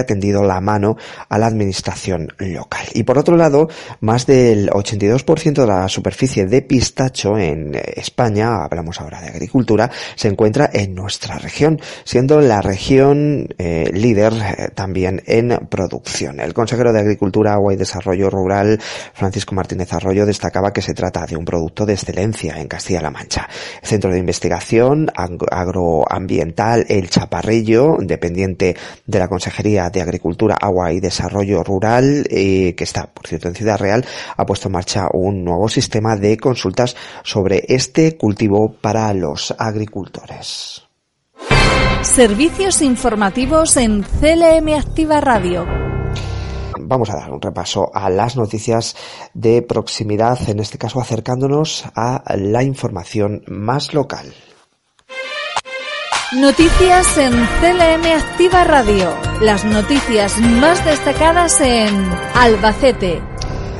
atendido 0.00 0.42
la 0.42 0.60
mano 0.60 0.98
a 1.30 1.38
la 1.38 1.46
administración 1.46 2.28
local. 2.38 2.84
Y 2.92 3.04
por 3.04 3.16
otro 3.16 3.36
lado, 3.36 3.68
más 4.00 4.26
del 4.26 4.68
82% 4.68 5.54
de 5.54 5.66
la 5.66 5.88
superficie 5.88 6.44
de 6.44 6.60
pistacho 6.60 7.38
en 7.38 7.74
eh, 7.74 7.94
Hablamos 8.64 9.00
ahora 9.00 9.20
de 9.20 9.28
agricultura, 9.28 9.90
se 10.14 10.28
encuentra 10.28 10.70
en 10.72 10.94
nuestra 10.94 11.38
región, 11.38 11.80
siendo 12.04 12.40
la 12.40 12.60
región 12.60 13.48
eh, 13.58 13.90
líder 13.92 14.32
eh, 14.32 14.68
también 14.74 15.22
en 15.26 15.68
producción. 15.68 16.40
El 16.40 16.54
consejero 16.54 16.92
de 16.92 17.00
Agricultura, 17.00 17.54
Agua 17.54 17.74
y 17.74 17.76
Desarrollo 17.76 18.30
Rural, 18.30 18.80
Francisco 19.14 19.54
Martínez 19.54 19.92
Arroyo, 19.92 20.26
destacaba 20.26 20.72
que 20.72 20.82
se 20.82 20.94
trata 20.94 21.26
de 21.26 21.36
un 21.36 21.44
producto 21.44 21.86
de 21.86 21.94
excelencia 21.94 22.58
en 22.60 22.68
Castilla-La 22.68 23.10
Mancha. 23.10 23.48
El 23.82 23.88
Centro 23.88 24.10
de 24.10 24.18
Investigación 24.18 25.10
Agroambiental 25.14 26.86
El 26.88 27.10
Chaparrillo, 27.10 27.96
dependiente 28.00 28.76
de 29.06 29.18
la 29.18 29.28
Consejería 29.28 29.90
de 29.90 30.02
Agricultura, 30.02 30.56
Agua 30.60 30.92
y 30.92 31.00
Desarrollo 31.00 31.62
Rural, 31.62 32.26
eh, 32.30 32.74
que 32.76 32.84
está, 32.84 33.06
por 33.06 33.26
cierto, 33.26 33.48
en 33.48 33.54
Ciudad 33.54 33.78
Real, 33.78 34.04
ha 34.36 34.46
puesto 34.46 34.68
en 34.68 34.72
marcha 34.72 35.08
un 35.12 35.44
nuevo 35.44 35.68
sistema 35.68 36.16
de 36.16 36.36
consultas 36.36 36.96
sobre 37.22 37.64
este 37.68 38.16
cultivo 38.16 38.47
para 38.80 39.12
los 39.14 39.54
agricultores. 39.58 40.82
Servicios 42.02 42.80
informativos 42.82 43.76
en 43.76 44.02
CLM 44.02 44.74
Activa 44.78 45.20
Radio. 45.20 45.66
Vamos 46.80 47.10
a 47.10 47.16
dar 47.16 47.30
un 47.30 47.42
repaso 47.42 47.90
a 47.92 48.08
las 48.08 48.36
noticias 48.36 48.96
de 49.34 49.62
proximidad, 49.62 50.38
en 50.48 50.60
este 50.60 50.78
caso 50.78 51.00
acercándonos 51.00 51.84
a 51.94 52.22
la 52.36 52.62
información 52.62 53.42
más 53.46 53.92
local. 53.92 54.32
Noticias 56.32 57.18
en 57.18 57.32
CLM 57.32 58.04
Activa 58.16 58.64
Radio. 58.64 59.14
Las 59.40 59.64
noticias 59.64 60.38
más 60.38 60.84
destacadas 60.84 61.60
en 61.60 61.94
Albacete, 62.34 63.22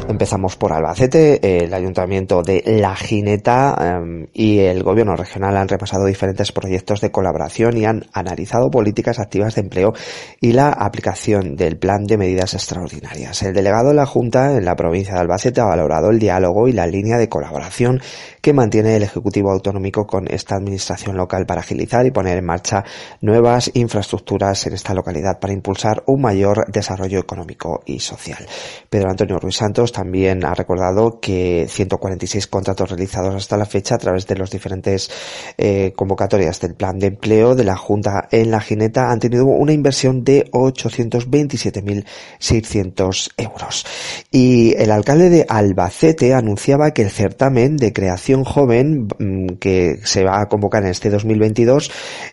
Empezamos 0.08 0.56
por 0.56 0.72
Albacete, 0.72 1.64
el 1.64 1.74
ayuntamiento 1.74 2.40
de 2.40 2.62
La 2.64 2.96
Gineta 2.96 3.76
em, 3.78 4.26
y 4.32 4.60
el 4.60 4.82
gobierno 4.82 5.14
regional 5.16 5.54
han 5.58 5.68
repasado 5.68 6.06
diferentes 6.06 6.50
proyectos 6.50 7.02
de 7.02 7.10
colaboración 7.10 7.76
y 7.76 7.84
han 7.84 8.06
analizado 8.14 8.70
políticas 8.70 9.18
activas 9.18 9.54
de 9.54 9.60
empleo 9.60 9.92
y 10.40 10.52
la 10.52 10.70
aplicación 10.70 11.56
del 11.56 11.76
plan 11.76 12.04
de 12.04 12.16
medidas 12.16 12.54
extraordinarias. 12.54 13.42
El 13.42 13.52
delegado 13.52 13.90
de 13.90 13.96
la 13.96 14.06
Junta 14.06 14.56
en 14.56 14.64
la 14.64 14.76
provincia 14.76 15.12
de 15.12 15.20
Albacete 15.20 15.60
ha 15.60 15.66
valorado 15.66 16.08
el 16.08 16.18
diálogo 16.18 16.68
y 16.68 16.72
la 16.72 16.86
línea 16.86 17.18
de 17.18 17.28
colaboración 17.28 18.00
que 18.40 18.54
mantiene 18.54 18.96
el 18.96 19.02
Ejecutivo 19.02 19.50
Autonómico 19.52 20.06
con 20.06 20.26
esta 20.26 20.56
administración 20.56 21.18
local 21.18 21.44
para 21.44 21.60
agilizar 21.60 22.06
y 22.06 22.12
poner 22.12 22.38
en 22.38 22.46
marcha 22.46 22.82
nuevas 23.20 23.70
infraestructuras 23.74 24.66
en 24.66 24.72
esta 24.72 24.94
localidad 24.94 25.38
para 25.38 25.52
impulsar 25.52 26.02
un 26.06 26.22
mayor 26.22 26.64
desarrollo 26.72 27.18
económico 27.18 27.82
y 27.84 28.00
social. 28.00 28.46
Pedro 28.88 29.10
Antonio 29.10 29.38
Ruiz 29.38 29.56
Santos 29.56 29.92
también 29.98 30.44
ha 30.44 30.54
recordado 30.54 31.18
que 31.18 31.66
146 31.68 32.46
contratos 32.46 32.90
realizados 32.90 33.34
hasta 33.34 33.56
la 33.56 33.66
fecha 33.66 33.96
a 33.96 33.98
través 33.98 34.28
de 34.28 34.36
las 34.36 34.48
diferentes 34.48 35.10
eh, 35.56 35.92
convocatorias 35.96 36.60
del 36.60 36.76
plan 36.76 37.00
de 37.00 37.08
empleo 37.08 37.56
de 37.56 37.64
la 37.64 37.74
Junta 37.74 38.28
en 38.30 38.52
la 38.52 38.60
Gineta 38.60 39.10
han 39.10 39.18
tenido 39.18 39.46
una 39.46 39.72
inversión 39.72 40.22
de 40.22 40.48
827.600 40.52 43.30
euros. 43.36 43.84
Y 44.30 44.76
el 44.76 44.92
alcalde 44.92 45.30
de 45.30 45.46
Albacete 45.48 46.32
anunciaba 46.32 46.92
que 46.92 47.02
el 47.02 47.10
certamen 47.10 47.76
de 47.76 47.92
creación 47.92 48.44
joven 48.44 49.08
mm, 49.18 49.56
que 49.58 49.98
se 50.04 50.22
va 50.22 50.40
a 50.40 50.48
convocar 50.48 50.84
en 50.84 50.90
este 50.90 51.10
2022 51.10 51.90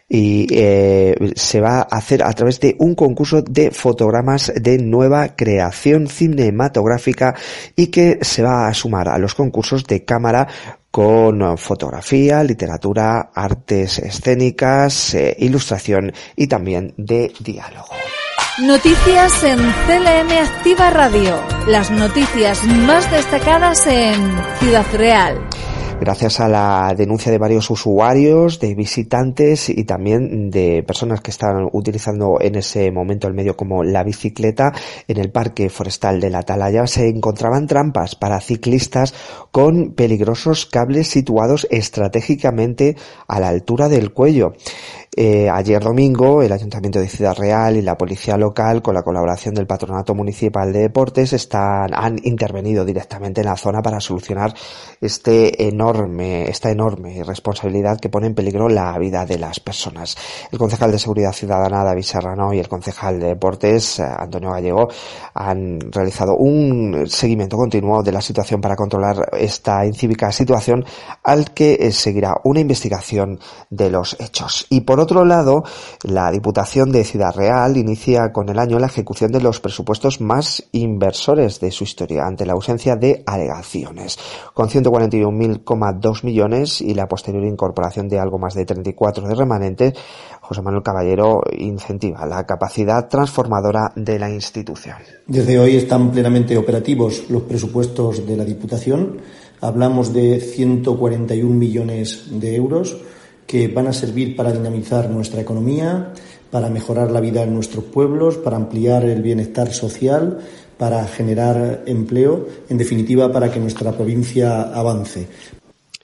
y 0.08 0.46
eh, 0.52 1.16
se 1.36 1.62
va 1.62 1.80
a 1.80 1.98
hacer 1.98 2.22
a 2.22 2.32
través 2.34 2.60
de 2.60 2.76
un 2.78 2.94
concurso 2.94 3.42
de 3.42 3.72
fotogramas 3.72 4.54
de 4.56 4.78
nueva 4.78 5.30
creación 5.30 6.06
cinematográfica 6.06 7.34
y 7.76 7.88
que 7.88 8.20
se 8.22 8.42
va 8.42 8.68
a 8.68 8.74
sumar 8.74 9.10
a 9.10 9.18
los 9.18 9.36
concursos 9.36 9.84
de 9.86 10.04
cámara 10.06 10.48
con 10.92 11.58
fotografía, 11.58 12.44
literatura, 12.44 13.32
artes 13.34 14.00
escénicas, 14.00 15.14
eh, 15.14 15.36
ilustración 15.40 16.14
y 16.38 16.48
también 16.48 16.94
de 16.96 17.34
diálogo. 17.42 17.90
Noticias 18.62 19.44
en 19.44 19.58
CLM 19.58 20.32
Activa 20.32 20.90
Radio. 20.92 21.44
Las 21.68 21.92
noticias 21.92 22.64
más 22.64 23.12
destacadas 23.12 23.86
en 23.88 24.16
Ciudad 24.60 24.86
Real 24.94 25.38
gracias 26.00 26.40
a 26.40 26.48
la 26.48 26.94
denuncia 26.96 27.32
de 27.32 27.38
varios 27.38 27.70
usuarios, 27.70 28.60
de 28.60 28.76
visitantes 28.76 29.70
y 29.70 29.84
también 29.86 30.50
de 30.50 30.84
personas 30.84 31.22
que 31.22 31.32
están 31.32 31.68
utilizando 31.72 32.38
en 32.42 32.56
ese 32.56 32.92
momento 32.92 33.28
el 33.28 33.34
medio 33.34 33.56
como 33.56 33.84
la 33.84 34.04
bicicleta, 34.04 34.74
en 35.08 35.18
el 35.18 35.32
Parque 35.32 35.70
Forestal 35.70 36.20
de 36.20 36.30
la 36.30 36.40
Atalaya 36.40 36.88
se 36.88 37.08
encontraban 37.08 37.68
trampas 37.68 38.16
para 38.16 38.42
ciclistas 38.42 39.14
con 39.52 39.94
peligrosos 39.94 40.66
cables 40.66 41.08
situados 41.08 41.68
estratégicamente 41.72 42.96
a 43.28 43.40
la 43.40 43.50
altura 43.50 43.90
del 43.90 44.12
cuello. 44.12 44.54
Eh, 45.18 45.50
ayer 45.50 45.82
domingo, 45.82 46.42
el 46.42 46.52
Ayuntamiento 46.52 47.00
de 47.00 47.08
Ciudad 47.08 47.38
Real 47.38 47.78
y 47.78 47.82
la 47.82 47.98
Policía 47.98 48.36
Local, 48.36 48.82
con 48.82 48.96
la 48.96 49.02
colaboración 49.02 49.56
del 49.56 49.66
Patronato 49.66 50.14
Municipal 50.14 50.74
de 50.74 50.80
Deportes, 50.80 51.32
están, 51.32 51.92
han 51.94 52.18
intervenido 52.24 52.84
directamente 52.84 53.40
en 53.40 53.48
la 53.48 53.56
zona 53.56 53.82
para 53.82 54.02
solucionar 54.02 54.54
este 55.00 55.70
enorme, 55.70 56.50
esta 56.50 56.70
enorme 56.70 57.24
responsabilidad 57.24 57.98
que 57.98 58.10
pone 58.10 58.28
en 58.28 58.36
peligro 58.36 58.68
la 58.68 58.98
vida 59.00 59.26
de 59.26 59.40
las 59.40 59.62
personas. 59.62 60.18
El 60.52 60.60
concejal 60.60 60.92
de 60.92 61.00
Seguridad 61.00 61.32
Ciudadana, 61.32 61.86
David 61.86 62.04
Serrano, 62.04 62.54
y 62.54 62.60
el 62.60 62.68
concejal 62.68 63.18
de 63.18 63.28
Deportes, 63.28 64.00
eh, 64.00 64.04
Antonio 64.04 64.52
Gallego, 64.52 64.90
han 65.34 65.80
realizado 65.92 66.36
un 66.36 67.06
seguimiento 67.08 67.56
continuo 67.56 68.04
de 68.04 68.12
la 68.12 68.20
situación 68.20 68.60
para 68.60 68.76
controlar 68.76 69.30
esta 69.40 69.86
incívica 69.86 70.34
situación 70.34 70.84
al 71.24 71.54
que 71.54 71.78
eh, 71.80 71.94
seguirá 71.94 72.36
una 72.44 72.60
investigación 72.60 73.40
de 73.70 73.90
los 73.90 74.18
hechos. 74.20 74.68
Y 74.70 74.82
por 74.82 75.05
otro 75.06 75.24
lado, 75.24 75.64
la 76.04 76.32
Diputación 76.32 76.92
de 76.92 77.04
Ciudad 77.04 77.36
Real 77.36 77.78
inicia 77.78 78.32
con 78.34 78.50
el 78.50 78.58
año 78.58 78.80
la 78.80 78.88
ejecución 78.88 79.32
de 79.32 79.40
los 79.40 79.60
presupuestos 79.60 80.20
más 80.20 80.64
inversores 80.72 81.60
de 81.60 81.70
su 81.70 81.84
historia 81.84 82.26
ante 82.26 82.44
la 82.44 82.54
ausencia 82.54 82.96
de 82.96 83.22
alegaciones, 83.28 84.18
con 84.56 84.68
141.000,2 84.68 86.24
millones 86.24 86.82
y 86.82 86.96
la 86.96 87.08
posterior 87.08 87.44
incorporación 87.44 88.10
de 88.10 88.18
algo 88.18 88.40
más 88.40 88.56
de 88.56 88.66
34 88.66 89.28
de 89.28 89.36
remanentes. 89.36 89.94
José 90.42 90.64
Manuel 90.64 90.82
Caballero 90.82 91.42
incentiva 91.56 92.26
la 92.26 92.48
capacidad 92.48 93.08
transformadora 93.08 93.92
de 93.96 94.18
la 94.18 94.32
institución. 94.32 94.98
Desde 95.28 95.60
hoy 95.60 95.76
están 95.78 96.10
plenamente 96.10 96.58
operativos 96.58 97.30
los 97.30 97.44
presupuestos 97.44 98.26
de 98.26 98.38
la 98.38 98.44
Diputación. 98.44 99.22
Hablamos 99.62 100.14
de 100.14 100.40
141 100.40 101.54
millones 101.54 102.26
de 102.32 102.56
euros 102.56 102.98
que 103.46 103.68
van 103.68 103.88
a 103.88 103.94
servir 103.94 104.36
para 104.36 104.52
dinamizar 104.52 105.10
nuestra 105.10 105.42
economía, 105.42 106.14
para 106.52 106.70
mejorar 106.70 107.12
la 107.12 107.20
vida 107.20 107.44
en 107.44 107.54
nuestros 107.54 107.84
pueblos, 107.84 108.38
para 108.38 108.58
ampliar 108.58 109.06
el 109.06 109.22
bienestar 109.22 109.74
social, 109.74 110.40
para 110.78 111.06
generar 111.08 111.84
empleo, 111.86 112.48
en 112.70 112.78
definitiva, 112.78 113.32
para 113.32 113.52
que 113.52 113.60
nuestra 113.60 113.92
provincia 113.92 114.62
avance. 114.62 115.28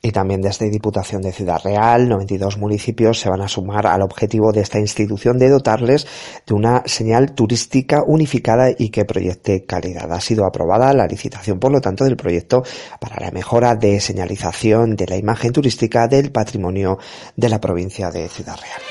Y 0.04 0.12
también 0.12 0.42
desde 0.42 0.72
Diputación 0.72 1.22
de 1.22 1.32
Ciudad 1.32 1.62
Real, 1.64 2.10
92 2.10 2.58
municipios 2.58 3.20
se 3.20 3.30
van 3.30 3.42
a 3.42 3.48
sumar 3.48 3.86
al 3.86 4.02
objetivo 4.02 4.52
de 4.52 4.62
esta 4.62 4.80
institución 4.80 5.38
de 5.38 5.50
dotarles 5.50 6.08
de 6.48 6.56
una 6.56 6.82
señal 6.86 7.34
turística 7.36 8.02
unificada 8.06 8.72
y 8.76 8.90
que 8.90 9.06
proyecte 9.06 9.64
calidad. 9.66 10.12
Ha 10.12 10.20
sido 10.20 10.46
aprobada 10.46 10.92
la 10.94 11.06
licitación, 11.06 11.60
por 11.60 11.72
lo 11.72 11.82
tanto, 11.82 12.04
del 12.04 12.18
proyecto 12.18 12.64
para 13.00 13.24
la 13.24 13.32
mejora 13.32 13.76
de 13.76 14.00
señalización 14.00 14.96
de 14.96 15.06
la 15.06 15.18
imagen 15.18 15.52
turística 15.52 16.08
del 16.08 16.32
patrimonio 16.32 16.98
de 17.36 17.50
la 17.50 17.60
provincia 17.60 18.10
de 18.10 18.28
Ciudad 18.28 18.56
Real. 18.60 18.82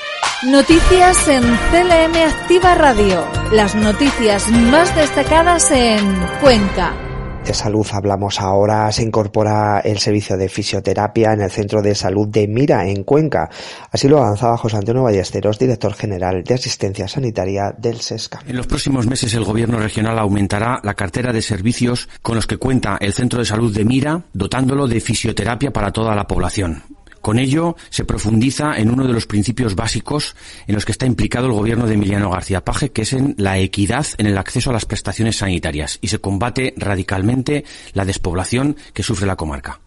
Noticias 0.43 1.27
en 1.27 1.43
CLM 1.43 2.15
Activa 2.15 2.75
Radio. 2.75 3.23
Las 3.51 3.75
noticias 3.75 4.47
más 4.49 4.95
destacadas 4.95 5.69
en 5.71 5.99
Cuenca. 6.41 7.10
De 7.45 7.55
salud 7.55 7.85
hablamos 7.91 8.39
ahora. 8.39 8.91
Se 8.91 9.01
incorpora 9.03 9.79
el 9.79 9.97
servicio 9.97 10.37
de 10.37 10.47
fisioterapia 10.47 11.33
en 11.33 11.41
el 11.41 11.49
Centro 11.49 11.81
de 11.81 11.95
Salud 11.95 12.27
de 12.27 12.47
Mira, 12.47 12.87
en 12.87 13.03
Cuenca. 13.03 13.49
Así 13.91 14.07
lo 14.07 14.19
avanzaba 14.19 14.57
José 14.57 14.77
Antonio 14.77 15.03
Ballesteros, 15.03 15.57
director 15.57 15.93
general 15.93 16.43
de 16.43 16.53
Asistencia 16.53 17.07
Sanitaria 17.07 17.73
del 17.75 17.99
SESCA. 17.99 18.41
En 18.47 18.55
los 18.55 18.67
próximos 18.67 19.07
meses 19.07 19.33
el 19.33 19.43
Gobierno 19.43 19.79
regional 19.79 20.19
aumentará 20.19 20.79
la 20.83 20.93
cartera 20.93 21.33
de 21.33 21.41
servicios 21.41 22.09
con 22.21 22.35
los 22.35 22.45
que 22.45 22.57
cuenta 22.57 22.97
el 23.01 23.13
Centro 23.13 23.39
de 23.39 23.45
Salud 23.45 23.73
de 23.73 23.85
Mira, 23.85 24.21
dotándolo 24.33 24.87
de 24.87 25.01
fisioterapia 25.01 25.71
para 25.71 25.91
toda 25.91 26.15
la 26.15 26.27
población. 26.27 26.83
Con 27.21 27.39
ello 27.39 27.75
se 27.89 28.03
profundiza 28.03 28.77
en 28.77 28.91
uno 28.91 29.05
de 29.05 29.13
los 29.13 29.27
principios 29.27 29.75
básicos 29.75 30.35
en 30.67 30.75
los 30.75 30.85
que 30.85 30.91
está 30.91 31.05
implicado 31.05 31.47
el 31.47 31.53
gobierno 31.53 31.87
de 31.87 31.93
Emiliano 31.93 32.31
García 32.31 32.65
Paje, 32.65 32.91
que 32.91 33.03
es 33.03 33.13
en 33.13 33.35
la 33.37 33.59
equidad 33.59 34.05
en 34.17 34.25
el 34.25 34.37
acceso 34.37 34.71
a 34.71 34.73
las 34.73 34.85
prestaciones 34.85 35.37
sanitarias 35.37 35.99
y 36.01 36.07
se 36.07 36.19
combate 36.19 36.73
radicalmente 36.77 37.63
la 37.93 38.05
despoblación 38.05 38.75
que 38.93 39.03
sufre 39.03 39.27
la 39.27 39.35
comarca 39.35 39.79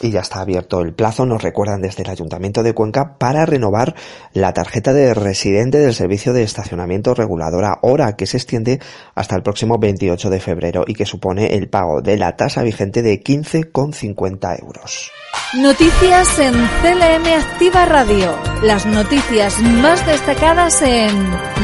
y 0.00 0.10
ya 0.10 0.20
está 0.20 0.40
abierto 0.40 0.80
el 0.80 0.92
plazo, 0.92 1.24
nos 1.24 1.42
recuerdan 1.42 1.80
desde 1.80 2.02
el 2.02 2.10
Ayuntamiento 2.10 2.62
de 2.62 2.74
Cuenca, 2.74 3.16
para 3.18 3.46
renovar 3.46 3.94
la 4.32 4.52
tarjeta 4.52 4.92
de 4.92 5.14
residente 5.14 5.78
del 5.78 5.94
servicio 5.94 6.32
de 6.32 6.42
estacionamiento 6.42 7.14
reguladora 7.14 7.78
hora 7.82 8.16
que 8.16 8.26
se 8.26 8.36
extiende 8.36 8.80
hasta 9.14 9.36
el 9.36 9.42
próximo 9.42 9.78
28 9.78 10.30
de 10.30 10.40
febrero 10.40 10.84
y 10.86 10.94
que 10.94 11.06
supone 11.06 11.54
el 11.54 11.68
pago 11.68 12.02
de 12.02 12.16
la 12.16 12.36
tasa 12.36 12.62
vigente 12.62 13.02
de 13.02 13.22
15,50 13.22 14.60
euros. 14.60 15.10
Noticias 15.54 16.38
en 16.38 16.54
CLM 16.54 17.26
Activa 17.38 17.86
Radio. 17.86 18.34
Las 18.62 18.84
noticias 18.84 19.60
más 19.60 20.04
destacadas 20.06 20.82
en 20.82 21.14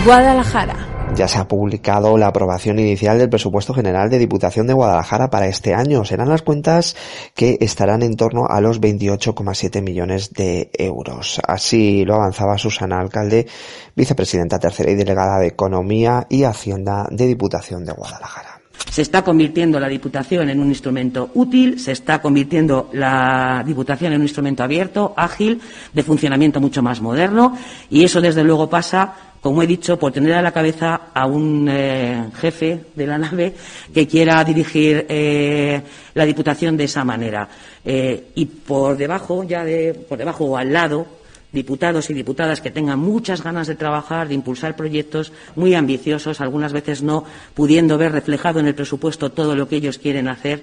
Guadalajara. 0.05 0.92
Ya 1.15 1.29
se 1.29 1.39
ha 1.39 1.47
publicado 1.47 2.17
la 2.17 2.29
aprobación 2.29 2.79
inicial 2.79 3.19
del 3.19 3.29
presupuesto 3.29 3.75
general 3.75 4.09
de 4.09 4.19
Diputación 4.19 4.67
de 4.67 4.73
Guadalajara 4.73 5.29
para 5.29 5.47
este 5.47 5.75
año. 5.75 6.07
Serán 6.07 6.31
las 6.31 6.41
cuentas 6.41 6.97
que 7.35 7.59
estarán 7.61 8.03
en 8.03 8.17
torno 8.17 8.47
a 8.49 8.63
los 8.63 8.81
28,7 8.81 9.83
millones 9.83 10.33
de 10.33 10.71
euros. 10.73 11.39
Así 11.47 12.07
lo 12.07 12.15
avanzaba 12.15 12.57
Susana 12.57 12.99
Alcalde, 12.99 13.47
vicepresidenta 13.95 14.59
tercera 14.59 14.91
y 14.91 14.95
delegada 14.95 15.39
de 15.39 15.49
Economía 15.49 16.27
y 16.31 16.45
Hacienda 16.45 17.07
de 17.11 17.27
Diputación 17.27 17.85
de 17.85 17.93
Guadalajara. 17.93 18.63
Se 18.91 19.03
está 19.03 19.23
convirtiendo 19.23 19.79
la 19.79 19.89
Diputación 19.89 20.49
en 20.49 20.61
un 20.61 20.69
instrumento 20.69 21.31
útil, 21.35 21.79
se 21.79 21.93
está 21.93 22.23
convirtiendo 22.23 22.89
la 22.93 23.63
Diputación 23.67 24.15
en 24.15 24.21
un 24.21 24.27
instrumento 24.27 24.63
abierto, 24.63 25.13
ágil, 25.17 25.61
de 25.93 26.03
funcionamiento 26.03 26.59
mucho 26.59 26.83
más 26.83 27.03
moderno, 27.03 27.57
y 27.91 28.03
eso, 28.05 28.21
desde 28.21 28.45
luego, 28.45 28.71
pasa 28.71 29.32
como 29.43 29.61
he 29.61 29.67
dicho, 29.67 29.99
por 29.99 30.13
tener 30.13 30.35
a 30.35 30.41
la 30.41 30.53
cabeza 30.53 31.09
a 31.13 31.27
un 31.27 31.69
eh, 31.69 32.29
jefe 32.37 32.85
de 32.95 33.07
la 33.09 33.19
nave 33.19 33.53
que 33.93 34.07
quiera 34.07 34.43
dirigir 34.45 35.05
eh, 35.09 35.83
la 36.15 36.25
Diputación 36.25 36.77
de 36.77 36.85
esa 36.85 37.05
manera. 37.05 37.49
Eh, 37.85 38.29
y 38.37 38.47
por 38.47 38.97
debajo, 38.97 39.43
ya 39.43 39.65
de, 39.65 39.95
por 39.95 40.17
debajo 40.17 40.45
o 40.45 40.57
al 40.57 40.73
lado, 40.73 41.07
diputados 41.51 42.09
y 42.09 42.15
diputadas 42.15 42.61
que 42.61 42.71
tengan 42.71 43.01
muchas 43.01 43.43
ganas 43.43 43.67
de 43.67 43.75
trabajar, 43.75 44.29
de 44.29 44.35
impulsar 44.35 44.77
proyectos 44.77 45.33
muy 45.57 45.75
ambiciosos, 45.75 46.41
algunas 46.41 46.73
veces 46.73 47.03
no 47.03 47.25
pudiendo 47.53 47.99
ver 47.99 48.13
reflejado 48.13 48.61
en 48.61 48.69
el 48.69 48.77
presupuesto 48.77 49.33
todo 49.33 49.57
lo 49.57 49.69
que 49.69 49.77
ellos 49.77 49.99
quieren 49.99 50.29
hacer, 50.29 50.63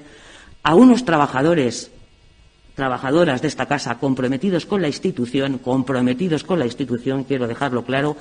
a 0.63 0.73
unos 0.75 1.03
trabajadores 1.03 1.91
trabajadoras 2.79 3.41
de 3.41 3.49
esta 3.49 3.65
casa 3.65 3.99
comprometidos 3.99 4.65
con 4.65 4.81
la 4.81 4.87
institución, 4.87 5.57
comprometidos 5.57 6.45
con 6.45 6.59
la 6.59 6.65
institución, 6.65 7.25
quiero 7.25 7.45
dejarlo 7.45 7.83
claro, 7.83 8.15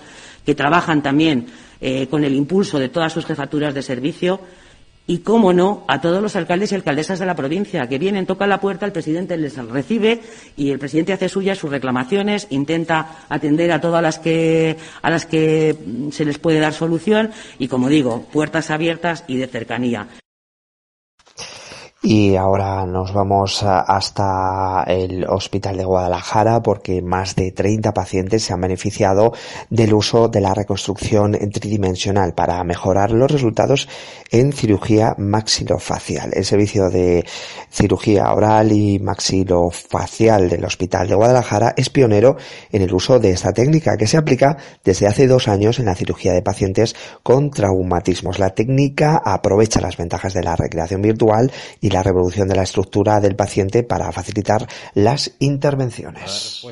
que 0.44 0.56
trabajan 0.56 1.00
también 1.00 1.46
eh, 1.80 2.08
con 2.08 2.24
el 2.24 2.34
impulso 2.34 2.80
de 2.80 2.88
todas 2.88 3.12
sus 3.12 3.24
jefaturas 3.24 3.72
de 3.72 3.82
servicio 3.82 4.40
y, 5.06 5.18
cómo 5.18 5.52
no, 5.52 5.84
a 5.86 6.00
todos 6.00 6.20
los 6.20 6.34
alcaldes 6.34 6.72
y 6.72 6.74
alcaldesas 6.74 7.20
de 7.20 7.26
la 7.26 7.36
provincia 7.36 7.88
que 7.88 8.00
vienen, 8.00 8.26
tocan 8.26 8.48
la 8.48 8.60
puerta, 8.60 8.84
el 8.84 8.90
presidente 8.90 9.36
les 9.36 9.56
recibe 9.56 10.22
y 10.56 10.72
el 10.72 10.80
presidente 10.80 11.12
hace 11.12 11.28
suyas 11.28 11.58
sus 11.58 11.70
reclamaciones, 11.70 12.48
intenta 12.50 13.26
atender 13.28 13.70
a 13.70 13.80
todas 13.80 14.02
las 14.02 14.18
que, 14.18 14.76
a 15.00 15.08
las 15.08 15.24
que 15.24 15.76
se 16.10 16.24
les 16.24 16.40
puede 16.40 16.58
dar 16.58 16.72
solución 16.72 17.30
y, 17.60 17.68
como 17.68 17.88
digo, 17.88 18.26
puertas 18.32 18.72
abiertas 18.72 19.22
y 19.28 19.36
de 19.36 19.46
cercanía. 19.46 20.08
Y 22.10 22.36
ahora 22.36 22.86
nos 22.86 23.12
vamos 23.12 23.62
hasta 23.62 24.82
el 24.86 25.26
Hospital 25.28 25.76
de 25.76 25.84
Guadalajara 25.84 26.62
porque 26.62 27.02
más 27.02 27.36
de 27.36 27.52
30 27.52 27.92
pacientes 27.92 28.44
se 28.44 28.54
han 28.54 28.62
beneficiado 28.62 29.34
del 29.68 29.92
uso 29.92 30.28
de 30.28 30.40
la 30.40 30.54
reconstrucción 30.54 31.32
tridimensional 31.52 32.32
para 32.32 32.64
mejorar 32.64 33.10
los 33.10 33.30
resultados 33.30 33.90
en 34.30 34.54
cirugía 34.54 35.16
maxilofacial. 35.18 36.30
El 36.32 36.46
servicio 36.46 36.88
de 36.88 37.26
cirugía 37.70 38.32
oral 38.32 38.72
y 38.72 38.98
maxilofacial 39.00 40.48
del 40.48 40.64
Hospital 40.64 41.08
de 41.08 41.14
Guadalajara 41.14 41.74
es 41.76 41.90
pionero 41.90 42.38
en 42.72 42.80
el 42.80 42.94
uso 42.94 43.18
de 43.18 43.32
esta 43.32 43.52
técnica 43.52 43.98
que 43.98 44.06
se 44.06 44.16
aplica 44.16 44.56
desde 44.82 45.08
hace 45.08 45.26
dos 45.26 45.46
años 45.46 45.78
en 45.78 45.84
la 45.84 45.94
cirugía 45.94 46.32
de 46.32 46.40
pacientes 46.40 46.96
con 47.22 47.50
traumatismos. 47.50 48.38
La 48.38 48.54
técnica 48.54 49.20
aprovecha 49.22 49.82
las 49.82 49.98
ventajas 49.98 50.32
de 50.32 50.42
la 50.42 50.56
recreación 50.56 51.02
virtual 51.02 51.52
y 51.82 51.88
y 51.88 51.90
la 51.98 52.02
revolución 52.04 52.46
de 52.46 52.54
la 52.54 52.62
estructura 52.62 53.18
del 53.18 53.34
paciente 53.34 53.82
para 53.82 54.12
facilitar 54.12 54.68
las 54.94 55.32
intervenciones. 55.40 56.62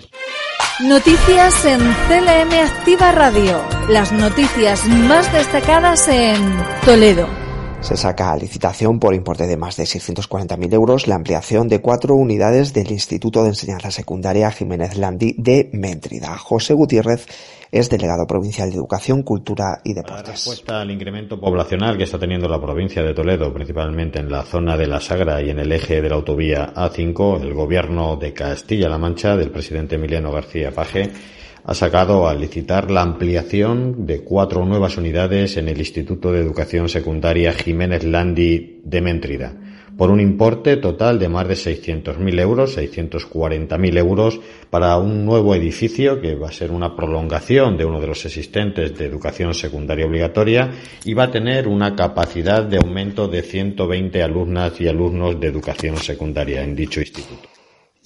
Noticias 0.85 1.65
en 1.65 1.81
CLM 1.81 2.53
Activa 2.65 3.11
Radio. 3.11 3.61
Las 3.89 4.13
noticias 4.13 4.85
más 4.87 5.33
destacadas 5.33 6.07
en 6.07 6.37
Toledo. 6.85 7.46
Se 7.81 7.97
saca 7.97 8.33
a 8.33 8.37
licitación 8.37 8.99
por 8.99 9.15
importe 9.15 9.47
de 9.47 9.57
más 9.57 9.77
de 9.77 9.85
640.000 9.85 10.73
euros 10.75 11.07
la 11.07 11.15
ampliación 11.15 11.69
de 11.69 11.81
cuatro 11.81 12.15
unidades 12.15 12.73
del 12.73 12.91
Instituto 12.91 13.43
de 13.43 13.51
Enseñanza 13.51 13.91
Secundaria 13.91 14.51
Jiménez 14.51 14.97
Landi 14.97 15.35
de 15.39 15.71
Méntrida. 15.73 16.37
José 16.39 16.75
Gutiérrez 16.75 17.27
es 17.71 17.89
delegado 17.89 18.27
provincial 18.27 18.71
de 18.71 18.77
Educación, 18.77 19.23
Cultura 19.23 19.81
y 19.85 19.95
Deportes. 19.95 20.27
La 20.27 20.33
respuesta 20.33 20.81
al 20.81 20.91
incremento 20.91 21.39
poblacional 21.39 21.97
que 21.97 22.05
está 22.05 22.19
teniendo 22.19 22.49
la 22.49 22.61
provincia 22.61 23.03
de 23.03 23.15
Toledo, 23.15 23.53
principalmente 23.53 24.19
en 24.19 24.31
la 24.31 24.43
zona 24.43 24.77
de 24.77 24.87
la 24.87 25.01
Sagra 25.01 25.41
y 25.43 25.51
en 25.51 25.61
el 25.61 25.71
eje 25.71 26.01
de 26.03 26.09
la 26.09 26.17
autovía 26.17 26.75
A5, 26.75 27.43
el 27.43 27.55
gobierno 27.55 28.17
de 28.17 28.33
Castilla-La 28.33 28.99
Mancha 28.99 29.37
del 29.37 29.51
presidente 29.51 29.97
Emiliano 29.97 30.33
García 30.33 30.73
Paje 30.73 31.11
ha 31.69 31.75
sacado 31.75 32.29
a 32.29 32.35
licitar 32.35 32.93
la 32.93 33.03
ampliación 33.03 34.07
de 34.07 34.23
cuatro 34.23 34.65
nuevas 34.65 34.97
unidades 34.97 35.57
en 35.57 35.69
el 35.69 35.79
Instituto 35.79 36.31
de 36.31 36.41
Educación 36.41 36.89
Secundaria 36.89 37.53
Jiménez 37.53 38.05
Landi 38.05 38.81
de 38.85 39.01
Méntrida 39.01 39.57
por 39.97 40.11
un 40.11 40.21
importe 40.21 40.77
total 40.77 41.19
de 41.19 41.29
más 41.29 41.49
de 41.49 41.55
600.000 41.55 42.41
euros, 42.41 42.77
640.000 42.77 43.99
euros, 43.99 44.41
para 44.69 44.97
un 44.99 45.25
nuevo 45.25 45.55
edificio 45.55 46.21
que 46.21 46.35
va 46.35 46.49
a 46.49 46.53
ser 46.53 46.71
una 46.71 46.95
prolongación 46.95 47.79
de 47.79 47.87
uno 47.87 47.99
de 47.99 48.09
los 48.09 48.25
existentes 48.27 48.97
de 48.97 49.07
educación 49.07 49.55
secundaria 49.55 50.07
obligatoria 50.07 50.71
y 51.05 51.15
va 51.15 51.25
a 51.25 51.31
tener 51.31 51.67
una 51.67 51.97
capacidad 51.97 52.63
de 52.63 52.77
aumento 52.77 53.27
de 53.27 53.43
120 53.43 54.23
alumnas 54.23 54.79
y 54.81 54.87
alumnos 54.87 55.41
de 55.41 55.47
educación 55.47 55.97
secundaria 55.97 56.63
en 56.63 56.77
dicho 56.77 57.01
instituto. 57.01 57.56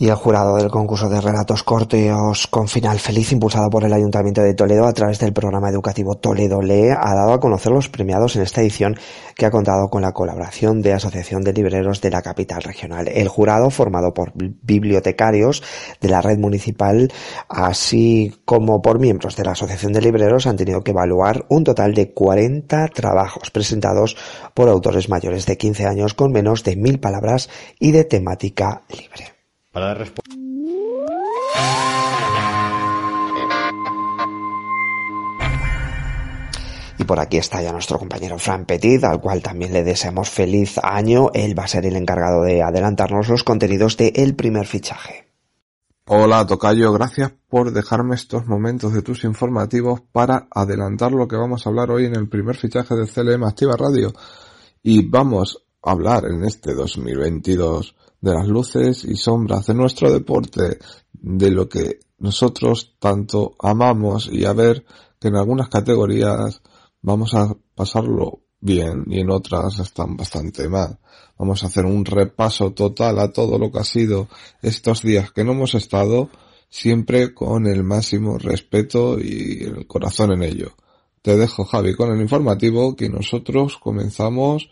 Y 0.00 0.08
el 0.08 0.14
jurado 0.14 0.56
del 0.56 0.70
concurso 0.70 1.10
de 1.10 1.20
relatos 1.20 1.62
cortos 1.62 2.46
con 2.46 2.68
final 2.68 2.98
feliz, 2.98 3.32
impulsado 3.32 3.68
por 3.68 3.84
el 3.84 3.92
Ayuntamiento 3.92 4.40
de 4.40 4.54
Toledo 4.54 4.86
a 4.86 4.94
través 4.94 5.18
del 5.18 5.34
programa 5.34 5.68
educativo 5.68 6.14
Toledo 6.14 6.62
Lee, 6.62 6.88
ha 6.98 7.14
dado 7.14 7.34
a 7.34 7.38
conocer 7.38 7.70
los 7.70 7.90
premiados 7.90 8.34
en 8.34 8.40
esta 8.40 8.62
edición 8.62 8.96
que 9.36 9.44
ha 9.44 9.50
contado 9.50 9.90
con 9.90 10.00
la 10.00 10.12
colaboración 10.12 10.80
de 10.80 10.94
Asociación 10.94 11.42
de 11.42 11.52
Libreros 11.52 12.00
de 12.00 12.08
la 12.08 12.22
capital 12.22 12.62
regional. 12.62 13.08
El 13.08 13.28
jurado, 13.28 13.68
formado 13.68 14.14
por 14.14 14.32
bibliotecarios 14.34 15.62
de 16.00 16.08
la 16.08 16.22
red 16.22 16.38
municipal, 16.38 17.12
así 17.50 18.32
como 18.46 18.80
por 18.80 19.00
miembros 19.00 19.36
de 19.36 19.44
la 19.44 19.52
Asociación 19.52 19.92
de 19.92 20.00
Libreros, 20.00 20.46
han 20.46 20.56
tenido 20.56 20.82
que 20.82 20.92
evaluar 20.92 21.44
un 21.50 21.62
total 21.62 21.92
de 21.92 22.14
40 22.14 22.88
trabajos 22.88 23.50
presentados 23.50 24.16
por 24.54 24.70
autores 24.70 25.10
mayores 25.10 25.44
de 25.44 25.58
15 25.58 25.84
años 25.84 26.14
con 26.14 26.32
menos 26.32 26.64
de 26.64 26.76
mil 26.76 27.00
palabras 27.00 27.50
y 27.78 27.90
de 27.92 28.04
temática 28.04 28.84
libre. 28.88 29.39
Para 29.72 29.86
dar 29.86 29.98
respuesta. 29.98 30.40
por 37.10 37.18
aquí 37.18 37.38
está 37.38 37.60
ya 37.60 37.72
nuestro 37.72 37.98
compañero 37.98 38.38
Fran 38.38 38.66
Petit, 38.66 39.02
al 39.02 39.20
cual 39.20 39.42
también 39.42 39.72
le 39.72 39.82
deseamos 39.82 40.30
feliz 40.30 40.78
año. 40.80 41.30
Él 41.34 41.58
va 41.58 41.64
a 41.64 41.66
ser 41.66 41.84
el 41.84 41.96
encargado 41.96 42.44
de 42.44 42.62
adelantarnos 42.62 43.28
los 43.28 43.42
contenidos 43.42 43.96
de 43.96 44.12
El 44.14 44.36
primer 44.36 44.64
fichaje. 44.64 45.26
Hola 46.06 46.46
Tocayo, 46.46 46.92
gracias 46.92 47.32
por 47.48 47.72
dejarme 47.72 48.14
estos 48.14 48.46
momentos 48.46 48.92
de 48.92 49.02
tus 49.02 49.24
informativos 49.24 50.02
para 50.12 50.46
adelantar 50.52 51.10
lo 51.10 51.26
que 51.26 51.34
vamos 51.34 51.66
a 51.66 51.70
hablar 51.70 51.90
hoy 51.90 52.04
en 52.04 52.14
el 52.14 52.28
primer 52.28 52.54
fichaje 52.54 52.94
de 52.94 53.08
CLM 53.08 53.42
Activa 53.42 53.74
Radio. 53.76 54.12
Y 54.80 55.04
vamos 55.08 55.64
a 55.66 55.69
hablar 55.82 56.24
en 56.26 56.44
este 56.44 56.74
2022 56.74 57.94
de 58.20 58.34
las 58.34 58.46
luces 58.46 59.04
y 59.04 59.16
sombras 59.16 59.66
de 59.66 59.74
nuestro 59.74 60.10
deporte, 60.12 60.78
de 61.12 61.50
lo 61.50 61.68
que 61.68 62.00
nosotros 62.18 62.96
tanto 62.98 63.56
amamos 63.58 64.28
y 64.30 64.44
a 64.44 64.52
ver 64.52 64.84
que 65.18 65.28
en 65.28 65.36
algunas 65.36 65.68
categorías 65.68 66.62
vamos 67.02 67.34
a 67.34 67.54
pasarlo 67.74 68.42
bien 68.60 69.04
y 69.06 69.20
en 69.20 69.30
otras 69.30 69.78
están 69.78 70.16
bastante 70.16 70.68
mal. 70.68 70.98
Vamos 71.38 71.62
a 71.62 71.68
hacer 71.68 71.86
un 71.86 72.04
repaso 72.04 72.72
total 72.72 73.18
a 73.18 73.32
todo 73.32 73.58
lo 73.58 73.72
que 73.72 73.78
ha 73.78 73.84
sido 73.84 74.28
estos 74.60 75.02
días 75.02 75.32
que 75.32 75.44
no 75.44 75.52
hemos 75.52 75.74
estado, 75.74 76.28
siempre 76.68 77.32
con 77.34 77.66
el 77.66 77.82
máximo 77.82 78.36
respeto 78.38 79.18
y 79.18 79.64
el 79.64 79.86
corazón 79.86 80.32
en 80.32 80.42
ello. 80.42 80.72
Te 81.22 81.36
dejo 81.36 81.64
Javi 81.64 81.94
con 81.94 82.12
el 82.12 82.20
informativo 82.20 82.96
que 82.96 83.08
nosotros 83.08 83.78
comenzamos 83.78 84.70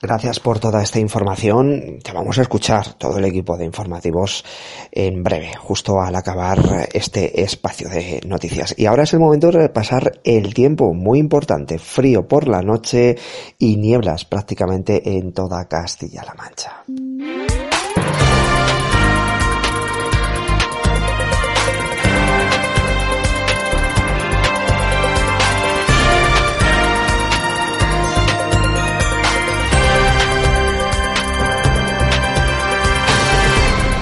Gracias 0.00 0.40
por 0.40 0.58
toda 0.58 0.82
esta 0.82 0.98
información. 0.98 1.98
Te 2.02 2.12
vamos 2.12 2.38
a 2.38 2.42
escuchar 2.42 2.94
todo 2.94 3.18
el 3.18 3.24
equipo 3.24 3.56
de 3.56 3.64
informativos 3.64 4.44
en 4.90 5.22
breve, 5.22 5.52
justo 5.58 6.00
al 6.00 6.14
acabar 6.14 6.88
este 6.92 7.42
espacio 7.42 7.88
de 7.88 8.20
noticias. 8.26 8.74
Y 8.76 8.86
ahora 8.86 9.04
es 9.04 9.12
el 9.12 9.20
momento 9.20 9.48
de 9.48 9.58
repasar 9.58 10.20
el 10.24 10.54
tiempo, 10.54 10.94
muy 10.94 11.18
importante, 11.18 11.78
frío 11.78 12.26
por 12.26 12.48
la 12.48 12.62
noche 12.62 13.16
y 13.58 13.76
nieblas 13.76 14.24
prácticamente 14.24 15.16
en 15.16 15.32
toda 15.32 15.66
Castilla-La 15.66 16.34
Mancha. 16.34 17.45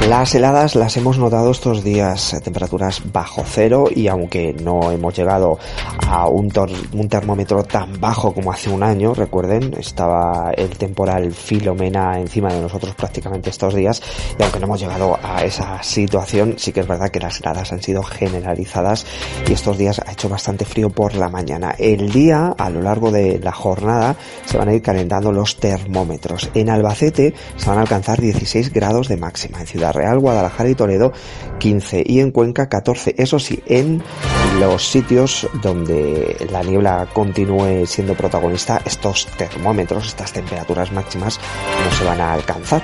Las 0.08 0.34
heladas 0.34 0.74
las 0.74 0.98
hemos 0.98 1.16
notado 1.16 1.50
estos 1.50 1.82
días, 1.82 2.38
temperaturas 2.44 3.00
bajo 3.10 3.42
cero 3.46 3.86
y 3.90 4.08
aunque 4.08 4.52
no 4.52 4.90
hemos 4.90 5.16
llegado 5.16 5.58
a 6.06 6.28
un, 6.28 6.52
un, 6.92 7.08
termómetro 7.08 7.64
tan 7.64 7.98
bajo 7.98 8.34
como 8.34 8.52
hace 8.52 8.68
un 8.68 8.82
año, 8.82 9.14
recuerden, 9.14 9.74
estaba 9.78 10.52
el 10.54 10.76
temporal 10.76 11.32
Filomena 11.32 12.20
encima 12.20 12.52
de 12.52 12.60
nosotros 12.60 12.94
prácticamente 12.94 13.48
estos 13.48 13.74
días 13.74 14.02
y 14.38 14.42
aunque 14.42 14.58
no 14.60 14.66
hemos 14.66 14.80
llegado 14.80 15.18
a 15.22 15.42
esa 15.42 15.82
situación, 15.82 16.56
sí 16.58 16.72
que 16.72 16.80
es 16.80 16.86
verdad 16.86 17.08
que 17.08 17.20
las 17.20 17.40
heladas 17.40 17.72
han 17.72 17.82
sido 17.82 18.02
generalizadas 18.02 19.06
y 19.48 19.54
estos 19.54 19.78
días 19.78 20.02
ha 20.04 20.12
hecho 20.12 20.28
bastante 20.28 20.66
frío 20.66 20.90
por 20.90 21.14
la 21.14 21.30
mañana. 21.30 21.74
El 21.78 22.12
día, 22.12 22.54
a 22.58 22.68
lo 22.68 22.82
largo 22.82 23.10
de 23.10 23.38
la 23.38 23.52
jornada, 23.52 24.16
se 24.44 24.58
van 24.58 24.68
a 24.68 24.74
ir 24.74 24.82
calentando 24.82 25.32
los 25.32 25.56
termómetros. 25.56 26.50
En 26.52 26.68
Albacete 26.68 27.32
se 27.56 27.68
van 27.70 27.78
a 27.78 27.82
alcanzar 27.82 28.20
16 28.20 28.70
grados 28.70 29.08
de 29.08 29.16
máxima, 29.16 29.60
en 29.60 29.66
Ciudad 29.66 29.93
Real, 29.94 30.18
Guadalajara 30.18 30.68
y 30.68 30.74
Toledo 30.74 31.12
15 31.58 32.02
y 32.06 32.20
en 32.20 32.30
Cuenca 32.30 32.68
14. 32.68 33.14
Eso 33.16 33.38
sí, 33.38 33.62
en 33.66 34.02
los 34.60 34.86
sitios 34.86 35.48
donde 35.62 36.46
la 36.50 36.62
niebla 36.62 37.08
continúe 37.12 37.86
siendo 37.86 38.14
protagonista, 38.14 38.80
estos 38.84 39.26
termómetros, 39.38 40.08
estas 40.08 40.32
temperaturas 40.32 40.92
máximas 40.92 41.40
no 41.84 41.96
se 41.96 42.04
van 42.04 42.20
a 42.20 42.32
alcanzar. 42.32 42.82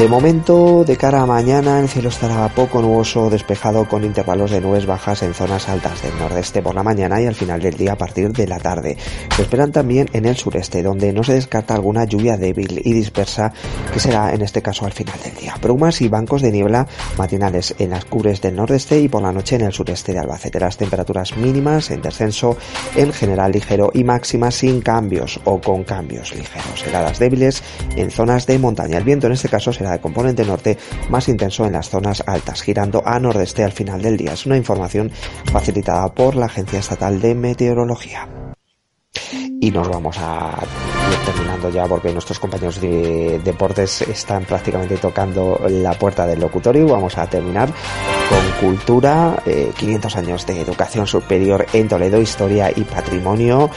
De 0.00 0.08
momento, 0.08 0.82
de 0.82 0.96
cara 0.96 1.20
a 1.20 1.26
mañana, 1.26 1.78
el 1.78 1.86
cielo 1.86 2.08
estará 2.08 2.48
poco 2.48 2.80
nuboso, 2.80 3.28
despejado 3.28 3.86
con 3.86 4.02
intervalos 4.02 4.50
de 4.50 4.62
nubes 4.62 4.86
bajas 4.86 5.22
en 5.22 5.34
zonas 5.34 5.68
altas 5.68 6.00
del 6.00 6.18
nordeste 6.18 6.62
por 6.62 6.74
la 6.74 6.82
mañana 6.82 7.20
y 7.20 7.26
al 7.26 7.34
final 7.34 7.60
del 7.60 7.76
día 7.76 7.92
a 7.92 7.98
partir 7.98 8.32
de 8.32 8.46
la 8.46 8.58
tarde. 8.58 8.96
Se 9.36 9.42
esperan 9.42 9.72
también 9.72 10.08
en 10.14 10.24
el 10.24 10.38
sureste, 10.38 10.82
donde 10.82 11.12
no 11.12 11.22
se 11.22 11.34
descarta 11.34 11.74
alguna 11.74 12.06
lluvia 12.06 12.38
débil 12.38 12.80
y 12.82 12.94
dispersa, 12.94 13.52
que 13.92 14.00
será 14.00 14.32
en 14.32 14.40
este 14.40 14.62
caso 14.62 14.86
al 14.86 14.92
final 14.92 15.20
del 15.22 15.34
día. 15.34 15.54
Brumas 15.60 16.00
y 16.00 16.08
bancos 16.08 16.40
de 16.40 16.50
niebla 16.50 16.86
matinales 17.18 17.74
en 17.78 17.90
las 17.90 18.06
cubres 18.06 18.40
del 18.40 18.56
nordeste 18.56 18.98
y 18.98 19.10
por 19.10 19.20
la 19.20 19.32
noche 19.32 19.56
en 19.56 19.66
el 19.66 19.72
sureste 19.74 20.14
de 20.14 20.20
Albacete. 20.20 20.60
Las 20.60 20.78
temperaturas 20.78 21.36
mínimas 21.36 21.90
en 21.90 22.00
descenso 22.00 22.56
en 22.96 23.12
general 23.12 23.52
ligero 23.52 23.90
y 23.92 24.04
máximas 24.04 24.54
sin 24.54 24.80
cambios 24.80 25.40
o 25.44 25.60
con 25.60 25.84
cambios 25.84 26.34
ligeros. 26.34 26.86
Heladas 26.86 27.18
débiles 27.18 27.62
en 27.96 28.10
zonas 28.10 28.46
de 28.46 28.58
montaña. 28.58 28.96
El 28.96 29.04
viento 29.04 29.26
en 29.26 29.34
este 29.34 29.50
caso 29.50 29.74
será 29.74 29.89
de 29.92 30.00
componente 30.00 30.44
norte 30.44 30.78
más 31.08 31.28
intenso 31.28 31.66
en 31.66 31.72
las 31.72 31.88
zonas 31.88 32.22
altas, 32.26 32.62
girando 32.62 33.02
a 33.04 33.18
nordeste 33.18 33.64
al 33.64 33.72
final 33.72 34.02
del 34.02 34.16
día. 34.16 34.32
Es 34.32 34.46
una 34.46 34.56
información 34.56 35.10
facilitada 35.52 36.08
por 36.14 36.36
la 36.36 36.46
Agencia 36.46 36.78
Estatal 36.78 37.20
de 37.20 37.34
Meteorología. 37.34 38.28
Y 39.60 39.70
nos 39.70 39.88
vamos 39.88 40.16
a 40.18 40.58
terminando 41.24 41.70
ya 41.70 41.86
porque 41.86 42.12
nuestros 42.12 42.38
compañeros 42.38 42.80
de 42.80 43.40
deportes 43.44 44.02
están 44.02 44.44
prácticamente 44.44 44.96
tocando 44.96 45.60
la 45.68 45.92
puerta 45.94 46.26
del 46.26 46.40
locutorio. 46.40 46.86
Vamos 46.86 47.18
a 47.18 47.26
terminar 47.26 47.68
con 47.68 48.68
cultura, 48.68 49.42
500 49.76 50.14
eh, 50.14 50.18
años 50.18 50.46
de 50.46 50.60
educación 50.60 51.06
superior 51.06 51.66
en 51.72 51.88
Toledo, 51.88 52.20
historia 52.20 52.70
y 52.74 52.82
patrimonio 52.82 53.70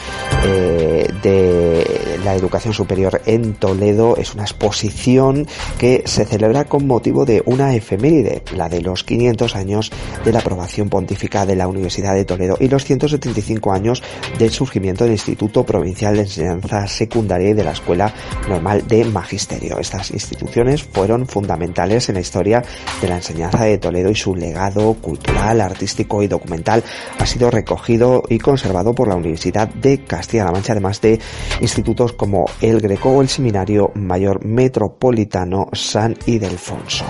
eh, 0.46 1.08
de 1.24 2.20
la 2.24 2.36
educación 2.36 2.74
superior 2.74 3.22
en 3.26 3.56
Toledo. 3.56 4.16
Es 4.18 4.34
una 4.34 4.44
exposición 4.44 5.48
que 5.80 6.04
se 6.06 6.26
celebra 6.26 6.66
con 6.66 6.86
motivo 6.86 7.26
de 7.26 7.42
una 7.46 7.74
efeméride, 7.74 8.44
la 8.56 8.70
de 8.70 8.82
los 8.82 9.04
500 9.04 9.56
años 9.56 9.92
de 10.24 10.32
la 10.32 10.40
aprobación 10.40 10.90
pontífica 10.90 11.46
de 11.46 11.56
la 11.56 11.68
Universidad 11.68 12.14
de 12.14 12.26
Toledo 12.26 12.58
y 12.60 12.68
los 12.68 12.86
175 12.86 13.74
años 13.74 14.04
del 14.38 14.52
surgimiento 14.52 15.04
del 15.04 15.14
Instituto 15.14 15.66
Provincial 15.66 16.16
de 16.16 16.22
Enseñanza 16.22 16.88
Secundaria 16.88 17.23
y 17.24 17.54
de 17.54 17.64
la 17.64 17.72
Escuela 17.72 18.14
Normal 18.50 18.86
de 18.86 19.06
Magisterio. 19.06 19.80
Estas 19.80 20.12
instituciones 20.12 20.84
fueron 20.84 21.26
fundamentales 21.26 22.10
en 22.10 22.16
la 22.16 22.22
historia 22.22 22.64
de 23.02 23.08
la 23.08 23.16
enseñanza 23.16 23.64
de 23.64 23.78
Toledo 23.78 24.10
y 24.10 24.16
su 24.16 24.36
legado 24.36 24.94
cultural, 24.96 25.62
artístico 25.62 26.22
y 26.22 26.28
documental 26.28 26.84
ha 27.18 27.26
sido 27.26 27.50
recogido 27.50 28.24
y 28.28 28.40
conservado 28.40 28.94
por 28.94 29.08
la 29.08 29.16
Universidad 29.16 29.70
de 29.70 30.04
Castilla-La 30.04 30.52
Mancha, 30.52 30.74
además 30.74 31.00
de 31.02 31.20
institutos 31.62 32.14
como 32.14 32.46
el 32.62 32.82
Greco 32.82 33.10
o 33.10 33.22
el 33.22 33.30
Seminario 33.30 33.92
Mayor 33.96 34.44
Metropolitano 34.46 35.70
San 35.72 36.18
Ildefonso. 36.26 37.06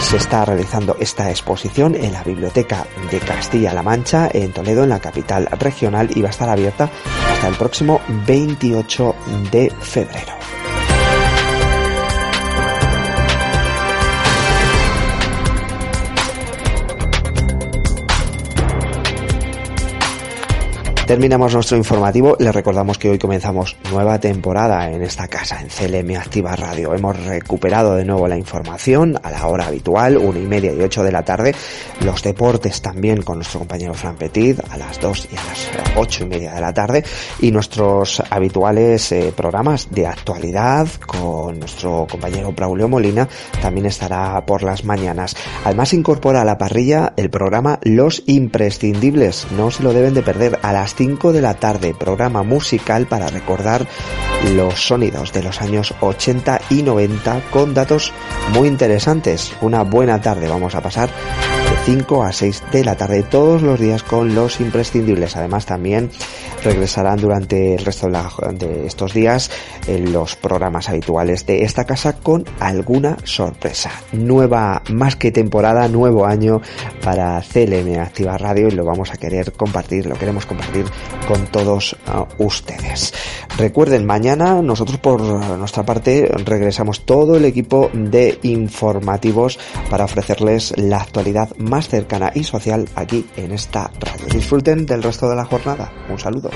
Se 0.00 0.16
está 0.16 0.44
realizando 0.44 0.96
esta 0.98 1.28
exposición 1.30 1.94
en 1.94 2.12
la 2.12 2.22
Biblioteca 2.22 2.86
de 3.10 3.18
Castilla-La 3.18 3.82
Mancha, 3.82 4.28
en 4.32 4.52
Toledo, 4.52 4.84
en 4.84 4.90
la 4.90 5.00
capital 5.00 5.46
regional, 5.58 6.08
y 6.14 6.22
va 6.22 6.28
a 6.28 6.30
estar 6.30 6.48
abierta 6.48 6.90
hasta 7.32 7.48
el 7.48 7.56
próximo 7.56 8.00
28 8.26 9.14
de 9.50 9.57
febrero. 9.66 10.57
Terminamos 21.08 21.54
nuestro 21.54 21.78
informativo. 21.78 22.36
Les 22.38 22.54
recordamos 22.54 22.98
que 22.98 23.08
hoy 23.08 23.18
comenzamos 23.18 23.78
nueva 23.90 24.20
temporada 24.20 24.92
en 24.92 25.00
esta 25.00 25.26
casa, 25.26 25.58
en 25.58 25.68
CLM 25.68 26.18
Activa 26.18 26.54
Radio. 26.54 26.92
Hemos 26.92 27.18
recuperado 27.24 27.94
de 27.94 28.04
nuevo 28.04 28.28
la 28.28 28.36
información 28.36 29.18
a 29.22 29.30
la 29.30 29.46
hora 29.46 29.68
habitual, 29.68 30.18
una 30.18 30.38
y 30.38 30.46
media 30.46 30.70
y 30.70 30.82
ocho 30.82 31.02
de 31.02 31.10
la 31.10 31.24
tarde. 31.24 31.54
Los 32.04 32.22
deportes 32.22 32.82
también 32.82 33.22
con 33.22 33.38
nuestro 33.38 33.60
compañero 33.60 33.94
Fran 33.94 34.16
Petit 34.16 34.60
a 34.70 34.76
las 34.76 35.00
dos 35.00 35.26
y 35.32 35.34
a 35.34 35.42
las 35.44 35.96
ocho 35.96 36.24
y 36.24 36.26
media 36.26 36.52
de 36.52 36.60
la 36.60 36.74
tarde. 36.74 37.02
Y 37.40 37.52
nuestros 37.52 38.22
habituales 38.28 39.10
eh, 39.10 39.32
programas 39.34 39.90
de 39.90 40.06
actualidad 40.06 40.88
con 41.06 41.58
nuestro 41.58 42.06
compañero 42.10 42.52
Braulio 42.52 42.86
Molina 42.86 43.26
también 43.62 43.86
estará 43.86 44.44
por 44.44 44.62
las 44.62 44.84
mañanas. 44.84 45.34
Además 45.64 45.94
incorpora 45.94 46.42
a 46.42 46.44
la 46.44 46.58
parrilla 46.58 47.14
el 47.16 47.30
programa 47.30 47.78
Los 47.82 48.22
Imprescindibles. 48.26 49.46
No 49.56 49.70
se 49.70 49.82
lo 49.82 49.94
deben 49.94 50.12
de 50.12 50.20
perder 50.20 50.58
a 50.60 50.74
las 50.74 50.97
5 50.98 51.32
de 51.32 51.40
la 51.40 51.54
tarde, 51.54 51.94
programa 51.94 52.42
musical 52.42 53.06
para 53.06 53.28
recordar 53.28 53.86
los 54.56 54.84
sonidos 54.84 55.32
de 55.32 55.44
los 55.44 55.62
años 55.62 55.94
80 56.00 56.60
y 56.70 56.82
90 56.82 57.40
con 57.52 57.72
datos 57.72 58.12
muy 58.52 58.66
interesantes. 58.66 59.52
Una 59.60 59.84
buena 59.84 60.20
tarde 60.20 60.48
vamos 60.48 60.74
a 60.74 60.80
pasar 60.80 61.08
5 61.88 62.22
a 62.22 62.32
6 62.32 62.64
de 62.70 62.84
la 62.84 62.96
tarde 62.96 63.22
todos 63.22 63.62
los 63.62 63.80
días 63.80 64.02
con 64.02 64.34
los 64.34 64.60
imprescindibles. 64.60 65.36
Además 65.36 65.64
también 65.64 66.10
regresarán 66.62 67.18
durante 67.18 67.76
el 67.76 67.82
resto 67.82 68.08
de, 68.08 68.86
estos 68.86 69.14
días 69.14 69.50
en 69.86 70.12
los 70.12 70.36
programas 70.36 70.90
habituales 70.90 71.46
de 71.46 71.62
esta 71.64 71.86
casa 71.86 72.12
con 72.12 72.44
alguna 72.60 73.16
sorpresa. 73.24 73.90
Nueva, 74.12 74.82
más 74.90 75.16
que 75.16 75.32
temporada, 75.32 75.88
nuevo 75.88 76.26
año 76.26 76.60
para 77.02 77.40
CLM 77.40 77.98
Activa 78.00 78.36
Radio 78.36 78.68
y 78.68 78.72
lo 78.72 78.84
vamos 78.84 79.10
a 79.10 79.16
querer 79.16 79.52
compartir, 79.52 80.04
lo 80.04 80.18
queremos 80.18 80.44
compartir 80.44 80.84
con 81.26 81.46
todos 81.46 81.96
uh, 82.06 82.44
ustedes. 82.44 83.14
Recuerden, 83.56 84.04
mañana 84.04 84.60
nosotros 84.60 84.98
por 84.98 85.22
nuestra 85.22 85.84
parte 85.84 86.30
regresamos 86.44 87.06
todo 87.06 87.36
el 87.36 87.46
equipo 87.46 87.90
de 87.94 88.38
informativos 88.42 89.58
para 89.88 90.04
ofrecerles 90.04 90.74
la 90.76 90.98
actualidad 90.98 91.48
más 91.78 91.88
cercana 91.88 92.32
y 92.34 92.42
social 92.42 92.88
aquí 92.96 93.24
en 93.36 93.52
esta 93.52 93.88
radio. 94.00 94.26
Disfruten 94.32 94.84
del 94.84 95.00
resto 95.00 95.30
de 95.30 95.36
la 95.36 95.44
jornada. 95.44 95.92
Un 96.10 96.18
saludo. 96.18 96.50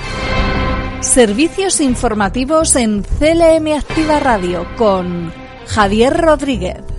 Servicios 0.99 1.79
informativos 1.79 2.75
en 2.75 3.03
CLM 3.03 3.73
Activa 3.73 4.19
Radio 4.19 4.67
con 4.75 5.31
Javier 5.65 6.17
Rodríguez. 6.17 6.92